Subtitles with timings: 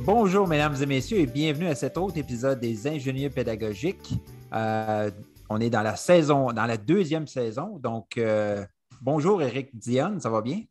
[0.00, 4.14] Bonjour, mesdames et messieurs, et bienvenue à cet autre épisode des Ingénieurs pédagogiques.
[4.52, 5.10] Euh,
[5.48, 7.78] on est dans la saison, dans la deuxième saison.
[7.78, 8.64] Donc, euh,
[9.00, 10.62] bonjour, Eric Dionne, ça va bien?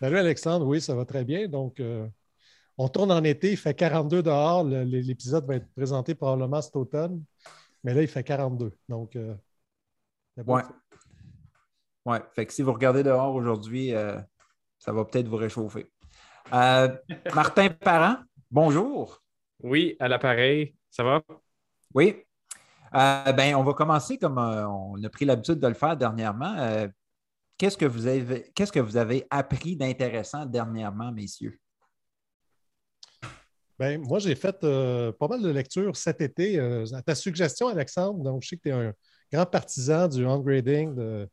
[0.00, 0.66] Salut, Alexandre.
[0.66, 1.48] Oui, ça va très bien.
[1.48, 2.06] Donc, euh,
[2.76, 4.64] on tourne en été, il fait 42 dehors.
[4.64, 7.22] L'épisode va être présenté probablement cet automne,
[7.84, 8.72] mais là, il fait 42.
[8.88, 9.16] Donc,
[10.36, 10.62] bon ouais.
[12.04, 13.92] Ouais, fait que si vous regardez dehors aujourd'hui,
[14.78, 15.90] ça va peut-être vous réchauffer.
[16.50, 18.16] Martin Parent,
[18.52, 19.22] Bonjour.
[19.62, 20.76] Oui, à l'appareil.
[20.90, 21.22] Ça va?
[21.94, 22.16] Oui.
[22.94, 26.54] Euh, ben, on va commencer comme euh, on a pris l'habitude de le faire dernièrement.
[26.58, 26.86] Euh,
[27.56, 31.58] qu'est-ce, que vous avez, qu'est-ce que vous avez appris d'intéressant dernièrement, messieurs?
[33.78, 36.60] Ben, moi, j'ai fait pas mal de lectures cet été.
[36.60, 38.92] à ta suggestion, Alexandre, donc je sais que tu es un
[39.32, 41.26] grand partisan du ungrading, de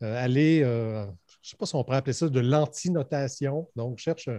[0.00, 3.68] aller, je ne sais pas si on pourrait appeler ça de l'antinotation.
[3.76, 4.30] Donc, je cherche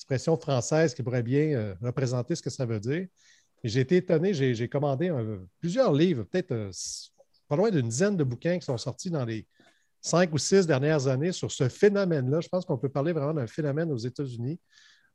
[0.00, 3.06] expression française qui pourrait bien euh, représenter ce que ça veut dire.
[3.62, 5.12] J'ai été étonné, j'ai commandé
[5.58, 6.70] plusieurs livres, peut-être euh,
[7.46, 9.46] pas loin d'une dizaine de bouquins qui sont sortis dans les
[10.00, 12.40] cinq ou six dernières années sur ce phénomène-là.
[12.40, 14.58] Je pense qu'on peut parler vraiment d'un phénomène aux États-Unis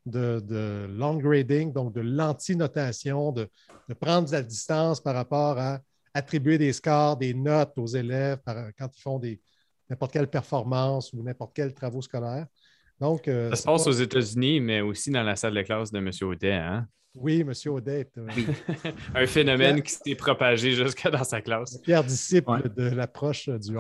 [0.06, 3.50] de, de, long grading, donc de l'antinotation, de,
[3.90, 5.82] de prendre de la distance par rapport à
[6.14, 9.20] attribuer des scores, des notes aux élèves quand ils font
[9.90, 12.46] n'importe quelle performance ou n'importe quel travaux scolaires.
[13.00, 15.98] Donc, euh, ça se passe aux États-Unis, mais aussi dans la salle de classe de
[15.98, 16.10] M.
[16.22, 16.54] Audet.
[16.54, 16.88] Hein?
[17.16, 17.54] Oui, M.
[17.72, 18.10] Audet.
[19.16, 21.78] un phénomène qui s'est propagé jusque dans sa classe.
[21.80, 23.78] Pierre disciple de l'approche du.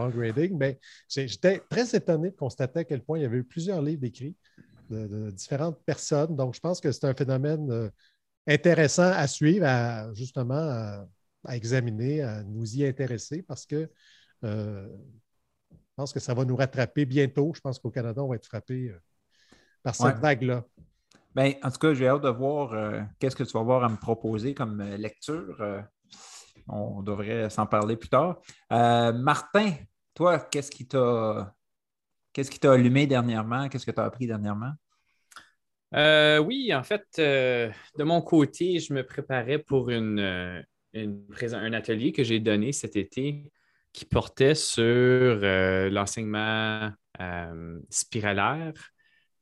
[0.51, 4.03] Mais j'étais très étonné de constater à quel point il y avait eu plusieurs livres
[4.03, 4.35] écrits
[4.89, 6.35] de, différentes personnes.
[6.35, 7.89] Donc, je pense que c'est un phénomène euh,
[8.47, 11.07] intéressant à suivre, à, justement à,
[11.51, 13.89] examiner, à nous y intéresser parce que
[14.43, 14.87] euh,
[15.95, 17.53] je pense que ça va nous rattraper bientôt.
[17.55, 18.99] Je pense qu'au Canada, on va être frappé euh,
[19.81, 20.65] par cette vague-là.
[21.33, 23.87] Bien, en tout cas, j'ai hâte de voir euh, qu'est-ce que tu vas avoir à
[23.87, 25.85] me proposer comme euh, lecture.
[26.67, 28.41] on devrait s'en parler plus tard.
[28.69, 29.71] Martin,
[30.13, 31.55] toi, qu'est-ce qui t'a
[32.33, 33.69] qu'est-ce qui t'a allumé dernièrement?
[33.69, 34.73] Qu'est-ce que tu as appris dernièrement?
[35.93, 40.19] oui, en fait, de mon côté, je me préparais pour une,
[40.93, 43.49] un atelier que j'ai donné cet été
[43.95, 46.91] qui portait sur euh, l'enseignement
[47.21, 48.73] euh, spiralaire.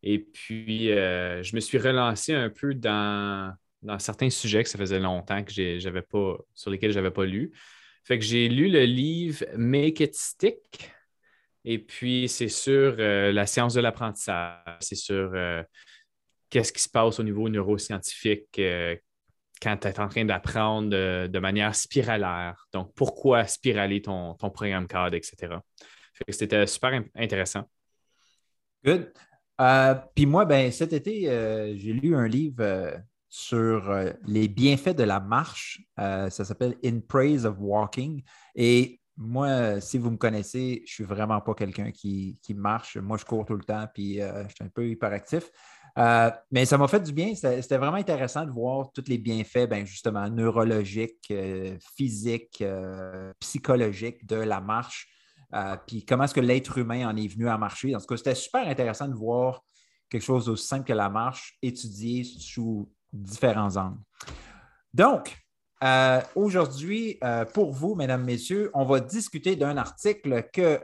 [0.03, 3.51] Et puis, euh, je me suis relancé un peu dans,
[3.97, 7.51] certains sujets que ça faisait longtemps que j'avais pas, sur lesquels je n'avais pas lu.
[8.03, 10.91] Fait que j'ai lu le livre Make It Stick.
[11.65, 15.31] Et puis, c'est sur la science de l'apprentissage, c'est sur
[16.49, 18.61] qu'est-ce qui se passe au niveau neuroscientifique,
[19.63, 22.67] quand tu es en train d'apprendre de, manière spiralaire.
[22.73, 25.55] Donc, pourquoi spiraler ton, programme cadre, etc.
[26.29, 27.63] C'était super intéressant.
[28.83, 29.13] Good.
[29.61, 32.97] Euh, puis moi, ben, cet été, euh, j'ai lu un livre euh,
[33.29, 33.91] sur
[34.27, 35.81] les bienfaits de la marche.
[35.97, 38.21] ça s'appelle In Praise of Walking.
[38.55, 42.97] Et moi, si vous me connaissez, je ne suis vraiment pas quelqu'un qui, qui, marche.
[42.97, 45.49] Moi, je cours tout le temps, puis je suis un peu hyperactif.
[45.97, 47.35] Euh, mais ça m'a fait du bien.
[47.35, 54.25] C'était vraiment intéressant de voir tous les bienfaits, ben, justement, neurologiques, euh, physiques, euh, psychologiques
[54.25, 55.07] de la marche.
[55.85, 57.95] puis comment est-ce que l'être humain en est venu à marcher.
[57.95, 59.61] En tout cas, c'était super intéressant de voir
[60.09, 63.99] quelque chose aussi simple que la marche étudié sous différents angles.
[64.95, 65.37] Donc,
[66.33, 67.19] aujourd'hui,
[67.53, 70.79] pour vous, mesdames, messieurs, on va discuter d'un article que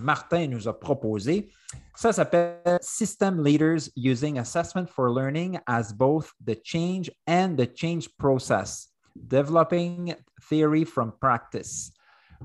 [0.00, 1.50] Martin nous a proposé.
[1.94, 8.08] Ça s'appelle System Leaders Using Assessment for Learning as both the change and the change
[8.16, 8.92] process.
[9.16, 10.14] Developing
[10.48, 11.92] Theory from Practice.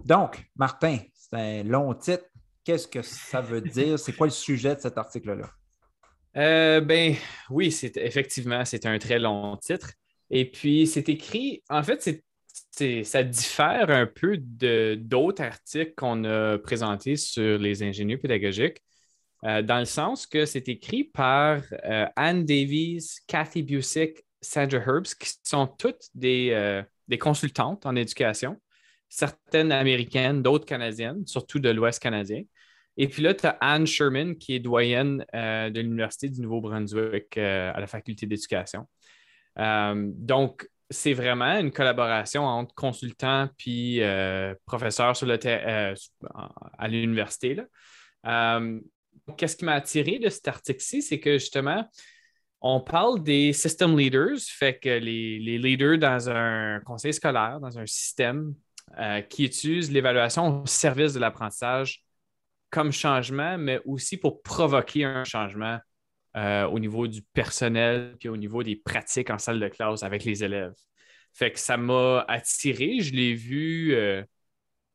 [0.03, 2.25] Donc, Martin, c'est un long titre.
[2.63, 3.99] Qu'est-ce que ça veut dire?
[3.99, 5.49] C'est quoi le sujet de cet article-là?
[6.35, 7.15] Euh, ben
[7.49, 9.91] oui, c'est effectivement, c'est un très long titre.
[10.29, 12.23] Et puis, c'est écrit, en fait, c'est
[12.75, 18.81] ça diffère un peu d'autres articles qu'on a présentés sur les ingénieurs pédagogiques,
[19.45, 25.15] euh, dans le sens que c'est écrit par euh, Anne Davies, Kathy Busick, Sandra Herbst,
[25.15, 28.59] qui sont toutes des, euh, des consultantes en éducation,
[29.09, 32.43] certaines américaines, d'autres canadiennes, surtout de l'Ouest canadien.
[32.95, 37.79] Et puis là, tu as Anne Sherman, qui est doyenne de l'Université du Nouveau-Brunswick à
[37.79, 38.87] la faculté d'éducation.
[39.57, 45.95] donc, c'est vraiment une collaboration entre consultants puis euh, professeurs sur euh,
[46.77, 47.59] à l'université.
[48.25, 48.79] Euh,
[49.37, 51.85] qu'est-ce qui m'a attiré de cet article-ci, c'est que justement,
[52.61, 57.85] on parle des system leaders, fait que les, leaders dans un conseil scolaire, dans un
[57.85, 58.55] système
[59.27, 62.03] qui utilise l'évaluation au service de l'apprentissage
[62.69, 65.79] comme changement, mais aussi pour provoquer un changement
[66.35, 70.23] euh, au niveau du personnel, puis au niveau des pratiques en salle de classe avec
[70.23, 70.73] les élèves.
[71.31, 73.01] Fait que ça m'a attiré.
[73.01, 74.23] Je l'ai vu euh,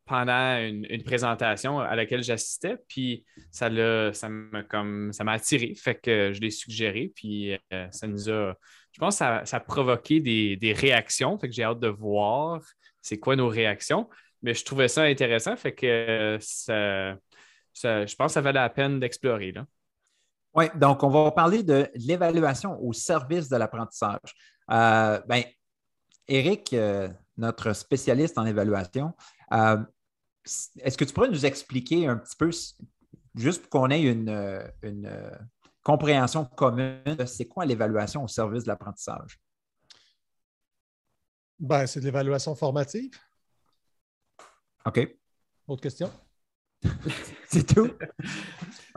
[0.04, 3.70] pendant une, présentation à laquelle j'assistais, puis ça
[4.14, 5.74] ça m'a comme ça m'a attiré.
[5.76, 8.54] Fait que je l'ai suggéré, puis euh, ça nous a.
[8.92, 11.38] Je pense que ça, a provoqué des, réactions.
[11.38, 12.60] Fait que j'ai hâte de voir
[13.00, 14.08] c'est quoi nos réactions.
[14.42, 15.56] Mais je trouvais ça intéressant.
[15.56, 17.14] Fait que ça,
[17.74, 19.52] je pense que ça valait la peine d'explorer.
[20.54, 24.34] Oui, donc on va parler de l'évaluation au service de l'apprentissage.
[24.70, 25.42] Euh, ben,
[26.26, 29.14] Eric, euh, notre spécialiste en évaluation,
[29.52, 29.78] euh,
[30.44, 32.50] est-ce que tu pourrais nous expliquer un petit peu,
[33.34, 34.62] juste pour qu'on ait une,
[35.82, 39.40] compréhension commune, c'est quoi l'évaluation au service de l'apprentissage?
[41.58, 43.10] Ben, c'est de l'évaluation formative.
[44.84, 45.16] OK.
[45.66, 46.10] Autre question?
[47.48, 47.90] c'est tout?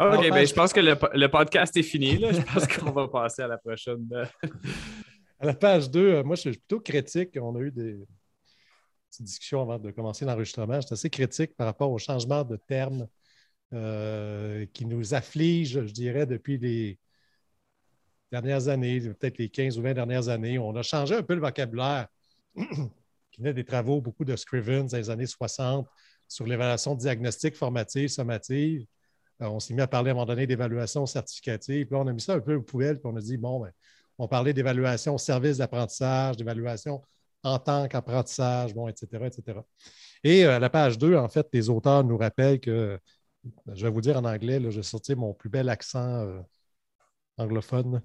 [0.01, 2.17] OK, ben, je pense que le, podcast est fini.
[2.17, 2.31] Là.
[2.31, 4.07] Je pense qu'on va passer à la prochaine.
[5.39, 7.37] à la page 2, euh, moi, je suis plutôt critique.
[7.39, 7.97] On a eu des
[9.09, 10.75] petites discussions avant de commencer l'enregistrement.
[10.81, 13.07] Je suis assez critique par rapport au changement de termes
[13.73, 16.99] euh, qui nous afflige, je dirais, depuis les
[18.31, 20.57] dernières années, peut-être les 15 ou 20 dernières années.
[20.57, 22.07] On a changé un peu le vocabulaire
[22.55, 25.87] qui venait des travaux, beaucoup de Scrivens dans les années 60
[26.27, 28.85] sur l'évaluation diagnostique formative, sommative.
[29.41, 31.87] Euh, on s'est mis à parler à un moment donné d'évaluation certificative.
[31.87, 33.59] Puis là, on a mis ça un peu aux poubelles, puis on a dit, bon,
[33.61, 33.71] ben,
[34.17, 37.01] on parlait d'évaluation service d'apprentissage, d'évaluation
[37.43, 39.59] en tant qu'apprentissage, bon, etc., etc.
[40.23, 42.99] Et euh, à la page 2, en fait, les auteurs nous rappellent que,
[43.73, 46.39] je vais vous dire en anglais, je vais sortir mon plus bel accent euh,
[47.37, 48.01] anglophone.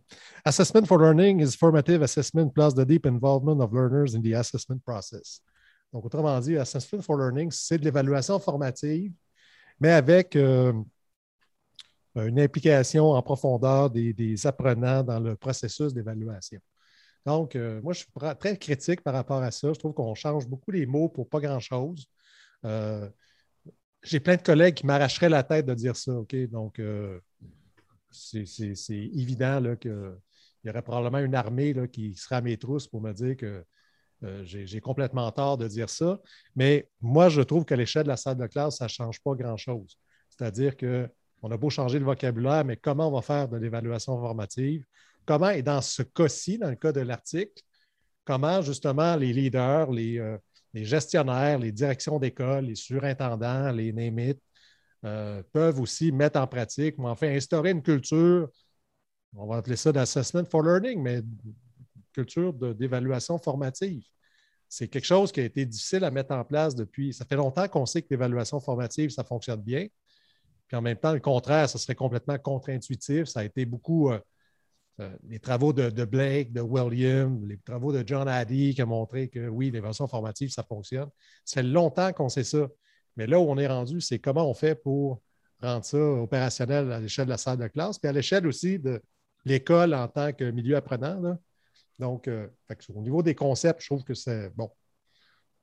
[0.47, 4.79] Assessment for learning is formative assessment plus the deep involvement of learners in the assessment
[4.87, 5.43] process.
[5.93, 9.13] Donc, autrement dit, Assessment for Learning, c'est de l'évaluation formative,
[9.81, 10.73] mais avec euh,
[12.17, 16.61] une implication en profondeur des, apprenants dans le processus d'évaluation.
[17.25, 18.09] Donc, euh, moi, je suis
[18.39, 19.73] très critique par rapport à ça.
[19.73, 22.07] Je trouve qu'on change beaucoup les mots pour pas grand-chose.
[22.65, 23.09] Euh,
[24.03, 26.35] j'ai plein de collègues qui m'arracheraient la tête de dire ça, OK?
[26.49, 26.81] Donc,
[28.11, 30.17] c'est évident qu'il
[30.65, 33.65] y aurait probablement une armée qui serait à mes trousses pour me dire que
[34.23, 36.21] euh, j'ai complètement tort de dire ça,
[36.55, 39.35] mais moi, je trouve qu'à l'échelle de la salle de classe, ça ne change pas
[39.35, 39.99] grand-chose.
[40.31, 40.77] C'est-à-dire
[41.47, 44.85] qu'on a beau changer le vocabulaire, mais comment on va faire de l'évaluation formative?
[45.25, 47.63] Comment, et dans ce cas-ci, dans le cas de l'article,
[48.25, 50.39] comment justement les leaders, les, euh,
[50.75, 54.35] gestionnaires, les directions d'école, les surintendants, les name
[55.05, 58.49] euh, peuvent aussi mettre en pratique, ou enfin instaurer une culture,
[59.37, 61.23] on va appeler ça d'assessment for learning, mais
[62.13, 64.03] culture d'évaluation formative.
[64.69, 67.13] C'est quelque chose qui a été difficile à mettre en place depuis.
[67.15, 69.87] Ça fait longtemps qu'on sait que l'évaluation formative, ça fonctionne bien.
[70.69, 73.25] Puis en même temps, le contraire, ça serait complètement contre-intuitif.
[73.25, 74.19] Ça a été beaucoup euh,
[75.01, 79.29] euh, les travaux de, Blake, de William, les travaux de John Addy qui ont montré
[79.29, 81.09] que oui, l'évaluation formative, ça fonctionne.
[81.45, 82.67] Ça fait longtemps qu'on sait ça.
[83.17, 85.21] Mais là où on est rendu, c'est comment on fait pour
[85.61, 89.03] rendre ça opérationnel à l'échelle de la salle de classe, puis à l'échelle aussi de
[89.45, 91.21] l'école en tant que milieu apprenant.
[91.21, 91.39] Là.
[91.99, 92.49] Donc, euh,
[92.95, 94.71] au niveau des concepts, je trouve que c'est bon.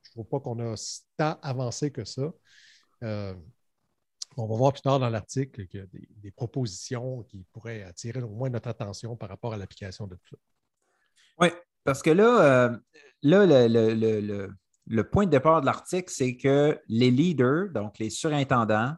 [0.02, 0.74] Je ne trouve pas qu'on a
[1.16, 2.32] tant avancé que ça.
[4.36, 5.86] On va voir plus tard dans l'article qu'il y a
[6.22, 10.22] des, propositions qui pourraient attirer au moins notre attention par rapport à l'application de tout
[10.30, 10.36] ça.
[11.40, 11.48] Oui,
[11.84, 12.76] parce que là, euh,
[13.22, 18.94] là le, point de départ de l'article, c'est que les leaders, donc les surintendants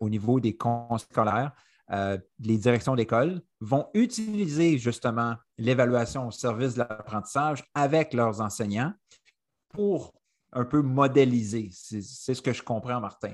[0.00, 1.52] au niveau des conseils scolaires,
[1.90, 8.92] euh, les directions d'école vont utiliser justement l'évaluation au service de l'apprentissage avec leurs enseignants
[9.70, 10.12] pour
[10.52, 11.70] un peu modéliser.
[11.72, 13.32] C'est ce que je comprends, Martin.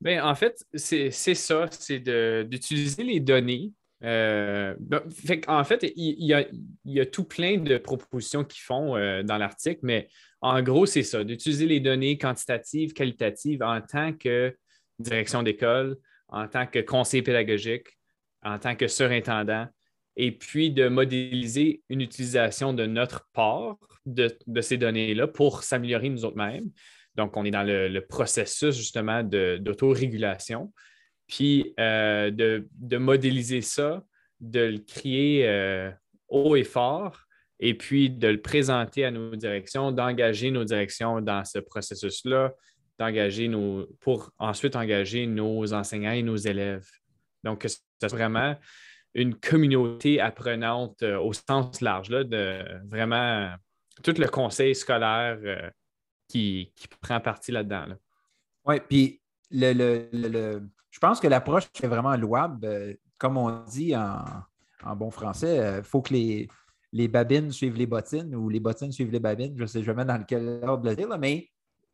[0.00, 2.00] Bien, en fait, c'est ça, c'est
[2.44, 6.24] d'utiliser les données en fait, il
[6.84, 8.92] y, a, tout plein de propositions qu'ils font
[9.22, 10.08] dans l'article, mais
[10.40, 14.54] en gros, c'est ça, d'utiliser les données quantitatives, qualitatives en tant que
[14.98, 15.96] direction d'école,
[16.28, 17.86] en tant que conseiller pédagogique,
[18.42, 19.66] en tant que surintendant,
[20.16, 26.24] et puis de modéliser une utilisation de notre part de, ces données-là pour s'améliorer nous
[26.24, 26.70] autres-mêmes.
[27.16, 30.72] Donc, on est dans le, processus justement d'autorégulation,
[31.26, 34.04] puis euh, de, modéliser ça,
[34.40, 35.90] de le créer euh,
[36.28, 37.22] haut et fort,
[37.58, 42.52] et puis de le présenter à nos directions, d'engager nos directions dans ce processus-là,
[42.98, 46.86] d'engager nos, pour ensuite engager nos enseignants et nos élèves.
[47.44, 48.56] Donc, c'est vraiment
[49.14, 53.54] une communauté apprenante euh, au sens large, de vraiment
[54.02, 55.38] tout le conseil scolaire
[56.34, 57.86] euh, qui, prend partie là-dedans.
[58.64, 62.66] Oui, puis le, je pense que l'approche est vraiment louable.
[62.66, 66.48] Euh, comme on dit en, bon français, il faut que les,
[66.92, 69.54] les babines suivent les bottines ou les bottines suivent les babines.
[69.56, 71.48] Je ne sais jamais dans quel ordre le dire, mais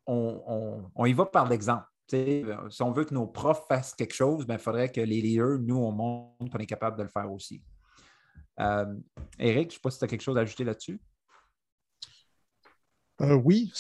[0.06, 1.84] on, y va par l'exemple.
[2.08, 2.44] Si
[2.80, 5.76] on veut que nos profs fassent quelque chose, il ben, faudrait que les leaders, nous,
[5.76, 7.62] on montre qu'on est capable de le faire aussi.
[8.60, 8.94] Euh,
[9.38, 11.00] Eric, je ne sais pas si tu as quelque chose à ajouter là-dessus.
[13.23, 13.73] Euh, oui,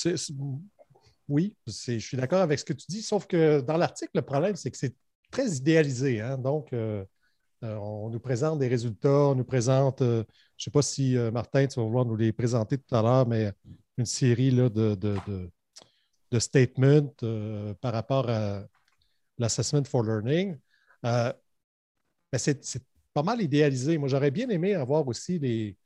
[1.28, 4.56] oui, je suis d'accord avec ce que tu dis, sauf que dans l'article, le problème,
[4.56, 4.94] c'est que c'est
[5.30, 6.20] très idéalisé.
[6.20, 6.38] Hein.
[6.38, 7.04] Donc, euh,
[7.62, 10.24] on nous présente des résultats, on nous présente, je ne
[10.58, 13.52] sais pas si Martin, tu vas vouloir nous les présenter tout à l'heure, mais
[13.98, 14.96] une série de
[16.32, 18.66] de statement euh, par rapport à
[19.38, 20.58] l'assessment for learning.
[21.04, 21.32] Euh,
[22.32, 22.82] ben, c'est
[23.12, 23.98] pas mal idéalisé.
[23.98, 25.76] Moi, j'aurais bien aimé avoir aussi les,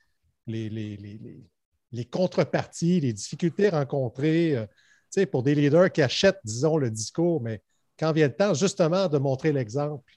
[2.11, 7.63] contreparties, les difficultés rencontrées euh, pour des leaders qui achètent, disons, le discours, mais
[7.99, 10.13] quand vient le temps justement de montrer l'exemple,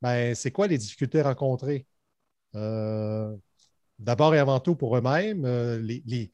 [0.00, 1.86] ben, c'est quoi les difficultés rencontrées?
[3.98, 5.46] D'abord et avant tout pour eux-mêmes,
[5.78, 6.30] les,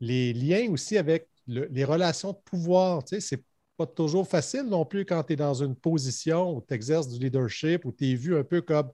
[0.00, 3.44] les, liens aussi avec les relations de pouvoir, tu sais, c'est
[3.76, 7.18] pas toujours facile non plus quand tu es dans une position où tu exerces du
[7.18, 8.90] leadership, où tu es vu un peu comme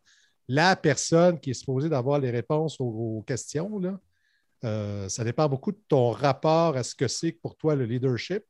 [0.48, 3.78] la personne qui est supposée d'avoir les réponses aux, questions.
[3.78, 4.00] Là.
[4.64, 8.44] Euh, ça dépend beaucoup de ton rapport à ce que c'est pour toi le leadership.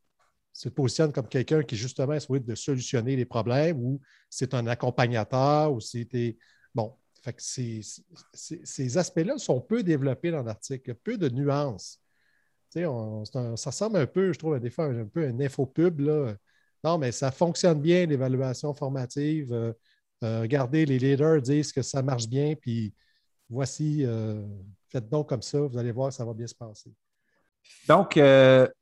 [0.53, 4.67] Tu te positionnes comme quelqu'un qui justement supposé de solutionner les problèmes ou c'est un
[4.67, 6.37] accompagnateur ou c'était.
[6.75, 7.81] Bon, fait ces,
[8.33, 12.01] ces aspects-là sont peu développés dans l'article, peu de nuances
[12.73, 16.01] ça ressemble un peu, je trouve, des fois, un peu un infopub.
[16.01, 16.35] Là.
[16.85, 19.53] Non, mais ça fonctionne bien, l'évaluation formative.
[19.53, 19.73] Euh,
[20.23, 22.95] euh, regardez, les leaders disent que ça marche bien, puis
[23.49, 24.05] voici,
[24.91, 26.93] faites donc comme ça, vous allez voir, ça va bien se passer.
[27.87, 28.19] Donc,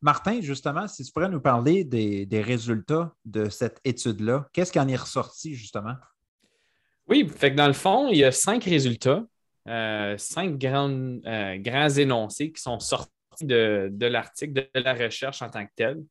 [0.01, 4.89] Martin, justement, si tu pourrais nous parler des, résultats de cette étude-là, qu'est-ce qui en
[4.89, 5.95] est ressorti, justement?
[7.09, 9.25] Oui, fait que dans le fond, il y a cinq résultats,
[9.67, 13.11] cinq grands énoncés qui sont sortis
[13.43, 16.03] de, l'article, de la recherche en tant que telle.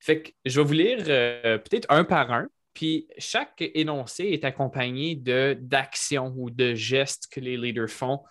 [0.00, 4.44] Fait que je vais vous lire euh, peut-être un par un, puis chaque énoncé est
[4.44, 8.22] accompagné d'actions ou de gestes que les leaders font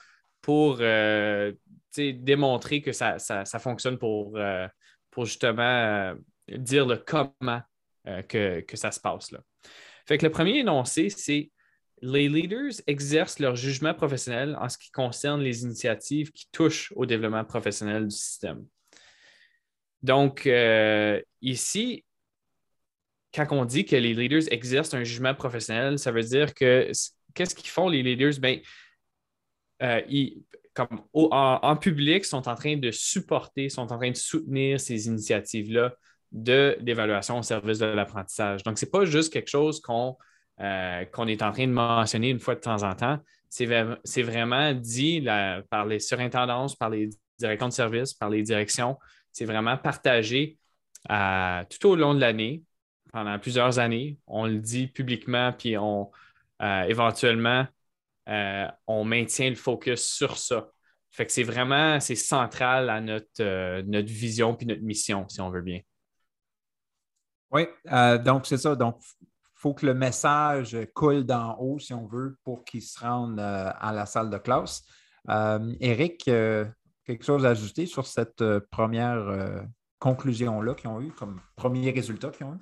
[0.45, 1.53] pour euh,
[1.97, 3.17] démontrer que ça,
[3.59, 4.67] fonctionne pour, euh,
[5.09, 6.13] pour justement
[6.47, 7.61] dire le comment
[8.29, 9.31] que, que, ça se passe.
[9.31, 9.39] Là.
[10.07, 11.49] Fait que le premier énoncé, c'est
[12.03, 17.07] les leaders exercent leur jugement professionnel en ce qui concerne les initiatives qui touchent au
[17.07, 18.67] développement professionnel du système.
[20.03, 22.05] Donc, euh, ici,
[23.33, 26.91] quand on dit que les leaders exercent un jugement professionnel, ça veut dire que
[27.33, 28.39] qu'est-ce qu'ils font les leaders?
[28.39, 28.59] Bien,
[29.81, 30.01] euh,
[30.73, 35.93] comme en, public, sont en train de supporter, sont en train de soutenir ces initiatives-là
[36.31, 38.63] d'évaluation au service de l'apprentissage.
[38.63, 40.17] Donc, ce n'est pas juste quelque chose qu'on
[40.61, 43.65] euh, qu'on est en train de mentionner une fois de temps en temps, c'est
[44.23, 45.25] vraiment dit
[45.69, 48.97] par les surintendances, par les directions de service, par les directions.
[49.33, 50.57] C'est vraiment partagé
[51.11, 52.63] euh, tout au long de l'année,
[53.11, 54.17] pendant plusieurs années.
[54.27, 56.09] On le dit publiquement, puis on
[56.87, 57.67] éventuellement,
[58.27, 60.69] on maintient le focus sur ça.
[61.11, 65.49] Fait que c'est vraiment c'est central à notre, notre vision puis notre mission, si on
[65.49, 65.79] veut bien.
[67.51, 67.67] Oui,
[68.25, 68.75] donc c'est ça.
[68.75, 68.99] Donc,
[69.65, 73.71] faut que le message coule d'en haut, si on veut, pour qu'ils se rendent euh,
[73.79, 74.83] à la salle de classe.
[75.27, 76.65] Euh, Eric, euh,
[77.03, 79.65] quelque chose à ajouter sur cette première
[79.97, 82.59] conclusion-là qu'ils ont eu, comme premier résultat qu'ils ont eu?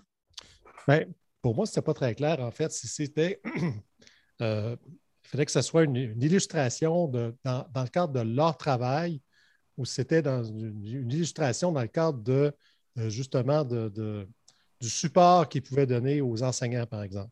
[0.87, 1.05] Bien,
[1.41, 3.41] pour moi, ce n'était pas très clair, en fait, si c'était.
[4.39, 4.77] il
[5.33, 7.33] fallait que ce soit une, illustration dans,
[7.75, 9.21] le cadre de leur travail
[9.77, 12.53] ou c'était une, illustration dans le cadre de
[13.09, 14.27] justement de,
[14.79, 17.31] du support qu'ils pouvaient donner aux enseignants, par exemple.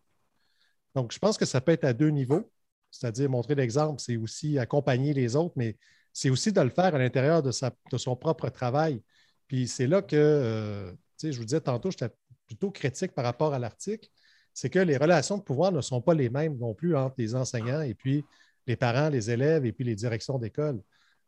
[0.96, 2.52] Donc, je pense que ça peut être à deux niveaux,
[2.90, 5.78] c'est-à-dire montrer l'exemple, c'est aussi accompagner les autres, mais
[6.12, 9.04] c'est aussi de le faire à l'intérieur de, son propre travail.
[9.48, 10.92] Puis c'est là que, euh,
[11.22, 12.10] je vous disais tantôt, j'étais
[12.48, 14.10] plutôt critique par rapport à l'article,
[14.54, 17.36] c'est que les relations de pouvoir ne sont pas les mêmes non plus entre les
[17.36, 18.24] enseignants et puis
[18.68, 20.82] les parents, les élèves et puis les directions d'école.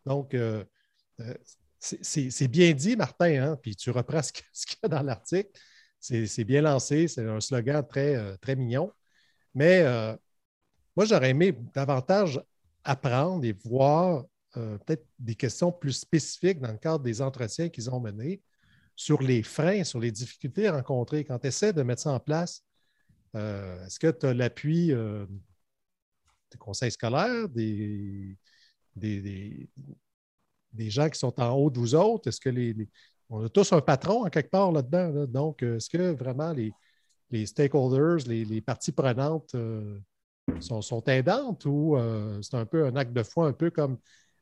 [0.06, 0.64] Donc, euh,
[1.20, 1.34] euh,
[1.80, 5.50] c'est bien dit, Martin, hein, puis tu reprends ce qu'il y a dans l'article.
[6.00, 8.92] C'est bien lancé, c'est un slogan très, très mignon.
[9.54, 9.84] Mais
[10.96, 12.42] moi, j'aurais aimé davantage
[12.84, 14.26] apprendre et voir
[14.58, 18.42] euh, peut-être des questions plus spécifiques dans le cadre des entretiens qu'ils ont menés
[18.96, 21.24] sur les freins, sur les difficultés rencontrées.
[21.24, 22.64] Quand tu essaies de mettre ça en place,
[23.36, 25.26] euh, est-ce que tu as l'appui euh,
[26.52, 28.38] des conseils scolaires, des,
[28.96, 29.70] des,
[30.90, 32.30] gens qui sont en haut de vous autres?
[32.30, 32.76] Est-ce que les,
[33.30, 35.26] on a tous un patron en quelque part là-dedans?
[35.28, 39.56] Donc, est-ce que vraiment les, stakeholders, les, parties prenantes
[40.60, 41.98] sont, sont, aidantes ou
[42.42, 43.98] c'est un peu un acte de foi, un peu comme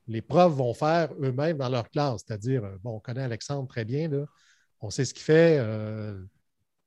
[0.08, 2.24] les profs vont faire eux-mêmes dans leur classe?
[2.26, 4.10] C'est-à-dire, euh, bon, on connaît Alexandre très bien,
[4.82, 6.22] on sait ce qu'il fait, euh,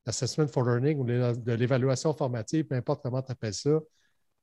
[0.06, 3.80] l'assessment for learning ou de l'évaluation formative, peu importe comment tu appelles ça,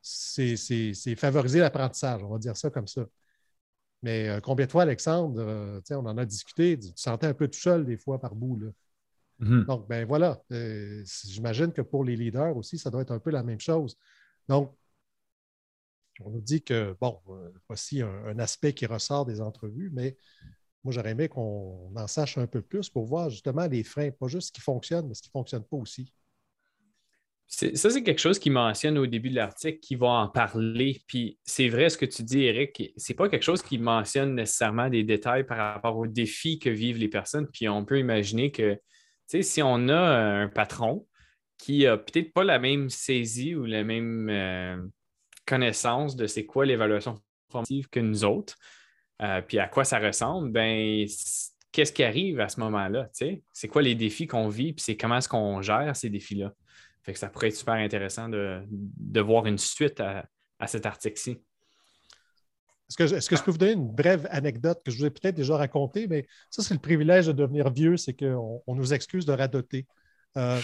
[0.01, 3.05] c'est favoriser l'apprentissage, on va dire ça comme ça.
[4.03, 7.47] Mais euh, combien de fois, Alexandre, on en a discuté, tu te sentais un peu
[7.47, 8.57] tout seul des fois par bout.
[8.57, 8.67] Là.
[9.41, 9.65] Mm-hmm.
[9.65, 13.43] Donc, ben voilà, j'imagine que pour les leaders aussi, ça doit être un peu la
[13.43, 13.97] même chose.
[14.47, 14.75] Donc,
[16.23, 20.17] on nous dit que, bon, euh, voici un, aspect qui ressort des entrevues, mais
[20.83, 24.27] moi, j'aurais aimé qu'on en sache un peu plus pour voir justement les freins, pas
[24.27, 26.13] juste ce qui fonctionne, mais ce qui ne fonctionne pas aussi.
[27.47, 31.01] Ça, c'est quelque chose qui mentionne au début de l'article, qui va en parler.
[31.05, 34.89] Puis c'est vrai ce que tu dis, Eric, c'est pas quelque chose qui mentionne nécessairement
[34.89, 37.47] des détails par rapport aux défis que vivent les personnes.
[37.51, 38.79] Puis on peut imaginer que,
[39.27, 41.05] si on a un patron
[41.57, 44.77] qui a peut-être pas la même saisie ou la même, euh,
[45.45, 47.15] connaissance de c'est quoi l'évaluation
[47.49, 48.55] formative que nous autres,
[49.21, 51.05] euh, puis à quoi ça ressemble, ben
[51.71, 53.09] qu'est-ce qui arrive à ce moment-là?
[53.11, 56.53] C'est quoi les défis qu'on vit, puis c'est comment est-ce qu'on gère ces défis-là?
[57.03, 60.27] Fait que ça pourrait être super intéressant de, voir une suite à,
[60.67, 61.39] cet article-ci.
[62.89, 65.09] Est-ce que, est que, je peux vous donner une brève anecdote que je vous ai
[65.09, 68.93] peut-être déjà racontée, mais ça, c'est le privilège de devenir vieux, c'est qu'on on nous
[68.93, 69.87] excuse de radoter.
[70.37, 70.59] Euh,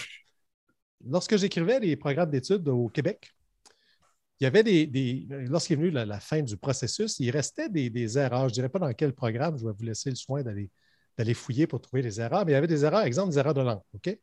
[1.06, 3.34] lorsque j'écrivais les programmes d'études au Québec,
[4.40, 5.26] il y avait des.
[5.30, 8.42] Lorsqu'il est venu la, fin du processus, il restait des, erreurs.
[8.42, 11.68] Je ne dirais pas dans quel programme, je vais vous laisser le soin d'aller fouiller
[11.68, 13.82] pour trouver les erreurs, mais il y avait des erreurs, exemple, des erreurs de langue.
[13.94, 14.18] OK?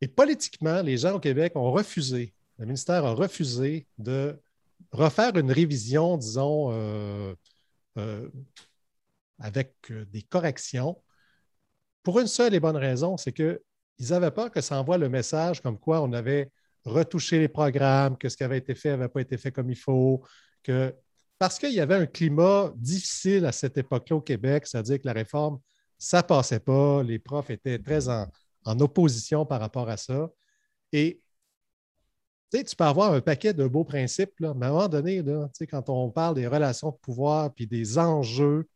[0.00, 4.36] Et politiquement, les gens au Québec ont refusé, le ministère a refusé de
[4.90, 7.34] refaire une révision, disons, euh,
[7.98, 8.28] euh,
[9.38, 11.00] avec euh, des corrections,
[12.02, 13.60] pour une seule et bonne raison, c'est qu'ils
[14.00, 16.50] n'avaient pas que ça envoie le message comme quoi on avait
[16.84, 19.76] retoucher les programmes, que ce qui avait été fait n'avait pas été fait comme il
[19.76, 20.22] faut,
[20.62, 20.94] que
[21.38, 25.12] parce qu'il y avait un climat difficile à cette époque-là au Québec, c'est-à-dire que la
[25.12, 25.58] réforme,
[25.98, 28.28] ça ne passait pas, les profs étaient très en,
[28.78, 30.30] opposition par rapport à ça.
[30.92, 31.20] Et
[32.52, 35.20] tu peux avoir un paquet de beaux principes, mais à un moment donné,
[35.68, 38.68] quand on parle des relations de pouvoir puis des enjeux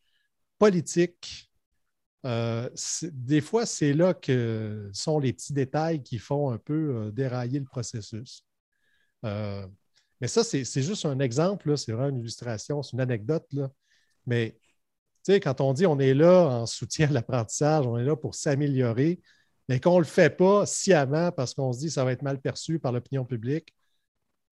[0.59, 1.49] politiques,
[2.27, 2.69] euh,
[3.12, 7.61] des fois, c'est là que sont les petits détails qui font un peu euh, dérailler
[7.61, 8.45] le processus.
[9.25, 9.67] Euh,
[10.21, 13.47] mais ça, c'est juste un exemple, c'est vraiment une illustration, c'est une anecdote.
[13.53, 13.71] Là.
[14.27, 14.59] Mais
[15.43, 19.21] quand on dit on est là en soutien de l'apprentissage, on est là pour s'améliorer,
[19.69, 22.23] mais qu'on ne le fait pas sciemment parce qu'on se dit que ça va être
[22.23, 23.75] mal perçu par l'opinion publique,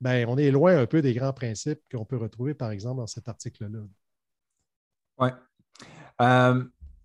[0.01, 3.07] ben, on est loin un peu des grands principes qu'on peut retrouver, par exemple, dans
[3.07, 3.81] cet article-là.
[5.19, 5.29] Oui.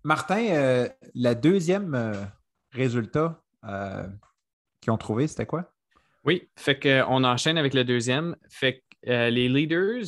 [0.02, 2.14] Martin, euh, le deuxième euh,
[2.72, 4.06] résultat euh,
[4.80, 5.72] qu'ils ont trouvé, c'était quoi?
[6.24, 8.36] Oui, fait qu'on enchaîne avec le deuxième.
[8.48, 10.04] Fait que les leaders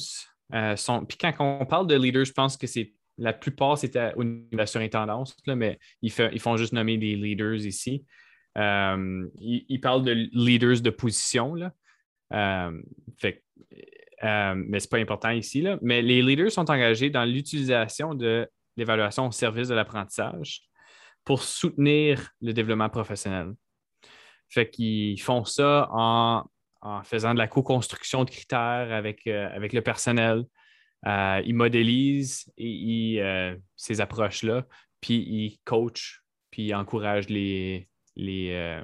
[0.77, 1.05] sont.
[1.07, 4.49] Puis quand on parle de leaders, je pense que c'est la plupart, c'était au niveau
[4.53, 8.05] de la surintendance, mais ils, font juste nommer des leaders ici.
[8.57, 11.55] Ils, parlent de leaders de position.
[11.55, 11.73] Là.
[13.17, 13.43] fait,
[14.23, 15.63] mais ce n'est pas important ici.
[15.63, 15.79] Là.
[15.81, 20.63] Mais les leaders sont engagés dans l'utilisation de l'évaluation au service de l'apprentissage
[21.25, 23.53] pour soutenir le développement professionnel.
[24.49, 26.45] Fait qu'ils font ça en,
[27.05, 30.45] faisant de la co-construction de critères avec, euh, avec le personnel.
[31.07, 34.67] Euh, ils modélisent euh, ces approches-là,
[35.01, 38.81] puis ils coachent, puis ils encouragent les, les,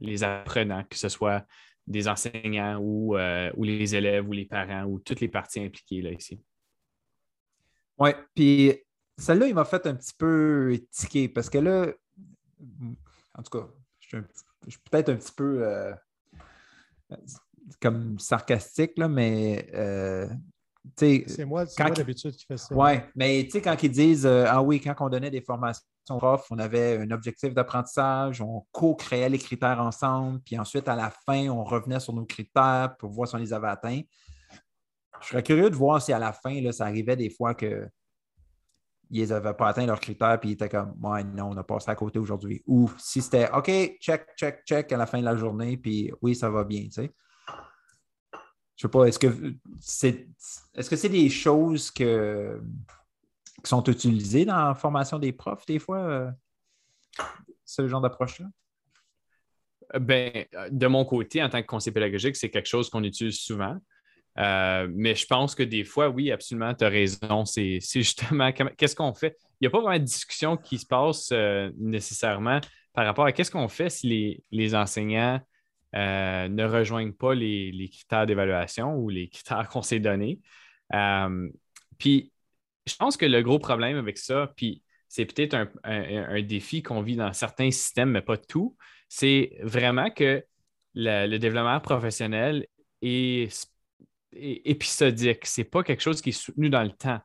[0.00, 1.44] les apprenants, que ce soit
[1.86, 6.10] des enseignants ou, ou, les élèves ou les parents ou toutes les parties impliquées là,
[6.10, 6.40] ici.
[7.98, 8.78] Oui, puis
[9.22, 11.86] celle-là, il m'a fait un petit peu tiquer parce que là,
[13.34, 13.66] en tout cas,
[14.00, 14.18] je
[14.68, 15.64] suis, peut-être un petit peu.
[15.66, 15.92] Euh,
[17.80, 19.68] comme sarcastique, là, mais
[20.96, 22.74] c'est moi, moi d'habitude qui fais ça.
[22.74, 26.46] Oui, mais tu sais, quand ils disent Ah oui, quand on donnait des formations profs,
[26.50, 31.48] on avait un objectif d'apprentissage, on co-créait les critères ensemble, puis ensuite, à la fin,
[31.48, 34.00] on revenait sur nos critères pour voir si on les avait atteints.
[35.20, 37.88] Je serais curieux de voir si à la fin, là, ça arrivait des fois que
[39.12, 41.90] ils n'avaient pas atteint leurs critères, puis ils étaient comme Ouais, non, on a passé
[41.90, 42.62] à côté aujourd'hui.
[42.66, 43.70] Ou si c'était OK,
[44.00, 46.92] check, check, check à la fin de la journée, puis oui, ça va bien, tu
[46.92, 47.12] sais.
[48.76, 50.28] Je sais pas, est-ce que c'est
[50.74, 52.60] est-ce que c'est des choses que,
[53.62, 56.30] qui sont utilisées dans la formation des profs, des fois, euh,
[57.64, 58.46] ce genre d'approche-là?
[60.00, 63.78] Ben, de mon côté, en tant que conseiller pédagogique, c'est quelque chose qu'on utilise souvent.
[64.38, 67.44] Euh, mais je pense que des fois, oui, absolument, tu as raison.
[67.44, 69.36] C'est justement qu'est-ce qu'on fait?
[69.60, 72.60] Il n'y a pas vraiment de discussion qui se passe euh, nécessairement
[72.94, 75.40] par rapport à qu'est-ce qu'on fait si les, les enseignants
[75.94, 80.40] euh, ne rejoignent pas les, critères d'évaluation ou les critères qu'on s'est donnés.
[81.98, 82.32] Puis,
[82.86, 87.16] je pense que le gros problème avec ça, puis c'est peut-être un, défi qu'on vit
[87.16, 88.76] dans certains systèmes, mais pas tout,
[89.08, 90.42] c'est vraiment que
[90.94, 92.66] le, développement professionnel
[93.02, 93.70] est,
[94.32, 95.46] épisodique.
[95.46, 97.20] Ce n'est pas quelque chose qui est soutenu dans le temps.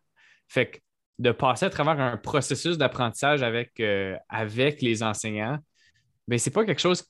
[0.48, 0.78] Fait que
[1.20, 4.16] de passer à travers un processus d'apprentissage avec, euh,
[4.82, 5.58] les enseignants,
[6.28, 7.04] ben, ce n'est pas quelque chose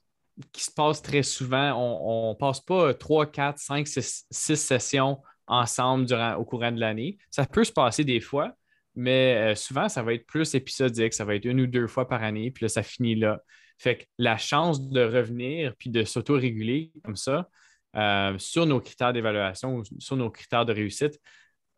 [0.51, 1.73] qui se passe très souvent.
[1.73, 7.17] On ne passe pas trois, quatre, cinq, six, sessions ensemble au courant de l'année.
[7.31, 8.53] Ça peut se passer des fois,
[8.95, 11.13] mais euh, souvent, ça va être plus épisodique.
[11.13, 13.41] Ça va être une ou deux fois par année, puis là, ça finit là.
[13.77, 17.49] Fait que la chance de revenir puis de s'auto-réguler comme ça
[17.95, 21.19] euh, sur nos critères d'évaluation ou sur nos critères de réussite,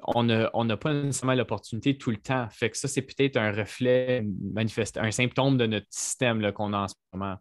[0.02, 2.48] on n'a pas nécessairement l'opportunité tout le temps.
[2.50, 6.80] Fait que ça, c'est peut-être un reflet manifeste, un symptôme de notre système qu'on a
[6.80, 7.38] en ce moment.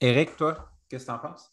[0.00, 1.52] Eric, toi, qu'est-ce que tu en penses?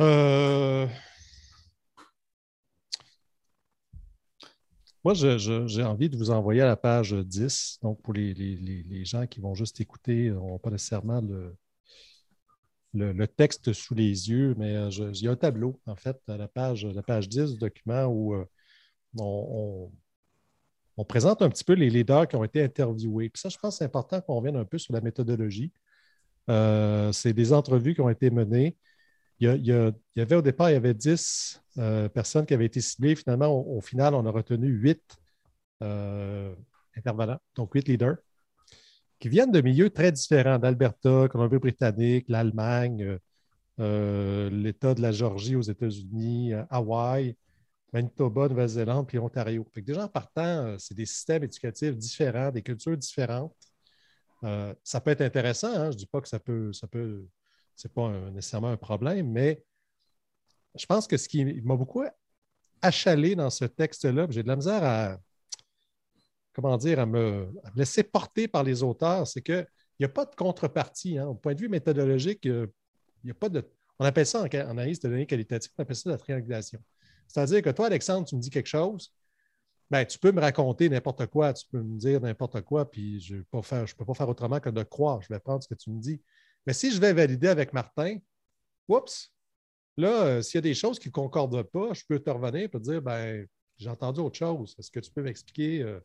[0.00, 0.88] Euh,
[5.04, 7.78] moi, j'ai envie de vous envoyer à la page 10.
[7.82, 11.56] Donc, pour les, gens qui vont juste écouter, n'ont pas nécessairement le,
[12.94, 16.36] le, texte sous les yeux, mais euh, il y a un tableau, en fait, à
[16.36, 18.44] la page, la page 10 du document où euh,
[19.18, 19.90] on,
[21.06, 23.28] présente un petit peu les leaders qui ont été interviewés.
[23.28, 25.72] Puis ça, je pense c'est important qu'on revienne un peu sur la méthodologie.
[26.50, 28.76] Euh, c'est des entrevues qui ont été menées.
[29.40, 33.16] Il y, avait au départ, il y avait 10 euh, personnes qui avaient été ciblées.
[33.16, 35.00] Finalement, au, final, on a retenu 8
[35.82, 36.54] euh,
[36.96, 38.16] intervenants, donc 8 leaders,
[39.18, 43.18] qui viennent de milieux très différents, d'Alberta, Colombie-Britannique, l'Allemagne,
[43.78, 47.36] l'État de la Georgie aux États-Unis, Hawaï,
[47.94, 49.64] Manitoba, Nouvelle-Zélande, puis Ontario.
[49.72, 53.54] Fait déjà en partant, euh, c'est des systèmes éducatifs différents, des cultures différentes.
[54.42, 55.90] Euh, ça peut être intéressant, hein.
[55.92, 57.24] je ne dis pas que ça peut, ça peut,
[57.76, 59.62] c'est pas nécessairement un problème, mais
[60.74, 62.02] je pense que ce qui m'a beaucoup
[62.82, 65.18] achalé dans ce texte-là, j'ai de la misère à,
[66.54, 69.66] comment dire, à me, laisser porter par les auteurs, c'est qu'il
[70.00, 71.18] n'y a pas de contrepartie.
[71.18, 71.26] Hein.
[71.26, 72.68] Au point de vue méthodologique, il
[73.24, 73.68] n'y a pas de.
[73.98, 76.80] On appelle ça en, analyse de données qualitatives, on appelle ça la triangulation.
[77.28, 79.12] C'est-à-dire que toi, Alexandre, tu me dis quelque chose,
[79.90, 83.36] ben, tu peux me raconter n'importe quoi, tu peux me dire n'importe quoi, puis je
[83.36, 85.20] ne peux, peux, pas faire autrement que de croire.
[85.22, 86.20] Je vais prendre ce que tu me dis.
[86.66, 88.18] Mais si je vais valider avec Martin,
[88.88, 89.32] oups,
[89.96, 92.62] là, euh, s'il y a des choses qui ne concordent pas, je peux te revenir
[92.62, 94.74] et te dire ben, j'ai entendu autre chose.
[94.78, 96.00] Est-ce que tu peux m'expliquer euh,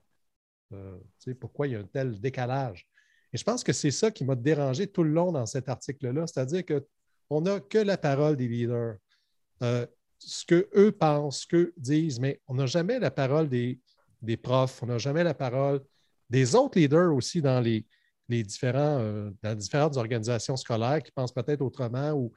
[0.73, 0.97] euh,
[1.39, 2.87] pourquoi il y a un tel décalage?
[3.31, 6.25] Et je pense que c'est ça qui m'a dérangé tout le long dans cet article-là,
[6.27, 8.97] c'est-à-dire qu'on n'a que la parole des leaders
[10.19, 13.79] ce qu'eux pensent, ce qu'eux disent, mais on n'a jamais la parole des,
[14.41, 15.81] profs, on n'a jamais la parole
[16.29, 17.85] des autres leaders aussi dans les,
[18.27, 22.29] différents, euh, dans différentes organisations scolaires qui pensent peut-être autrement.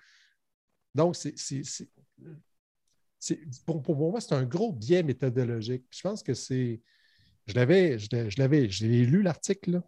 [0.95, 1.35] Donc, c'est,
[3.67, 5.85] pour, moi, c'est un gros biais méthodologique.
[5.91, 6.81] Je pense que c'est.
[7.47, 9.83] Je l'avais, je l'avais, j'ai lu l'article,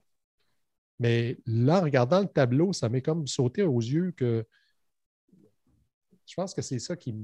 [0.98, 4.46] mais là, en regardant le tableau, ça m'est comme sauté aux yeux que
[6.26, 7.14] je pense que c'est ça qui,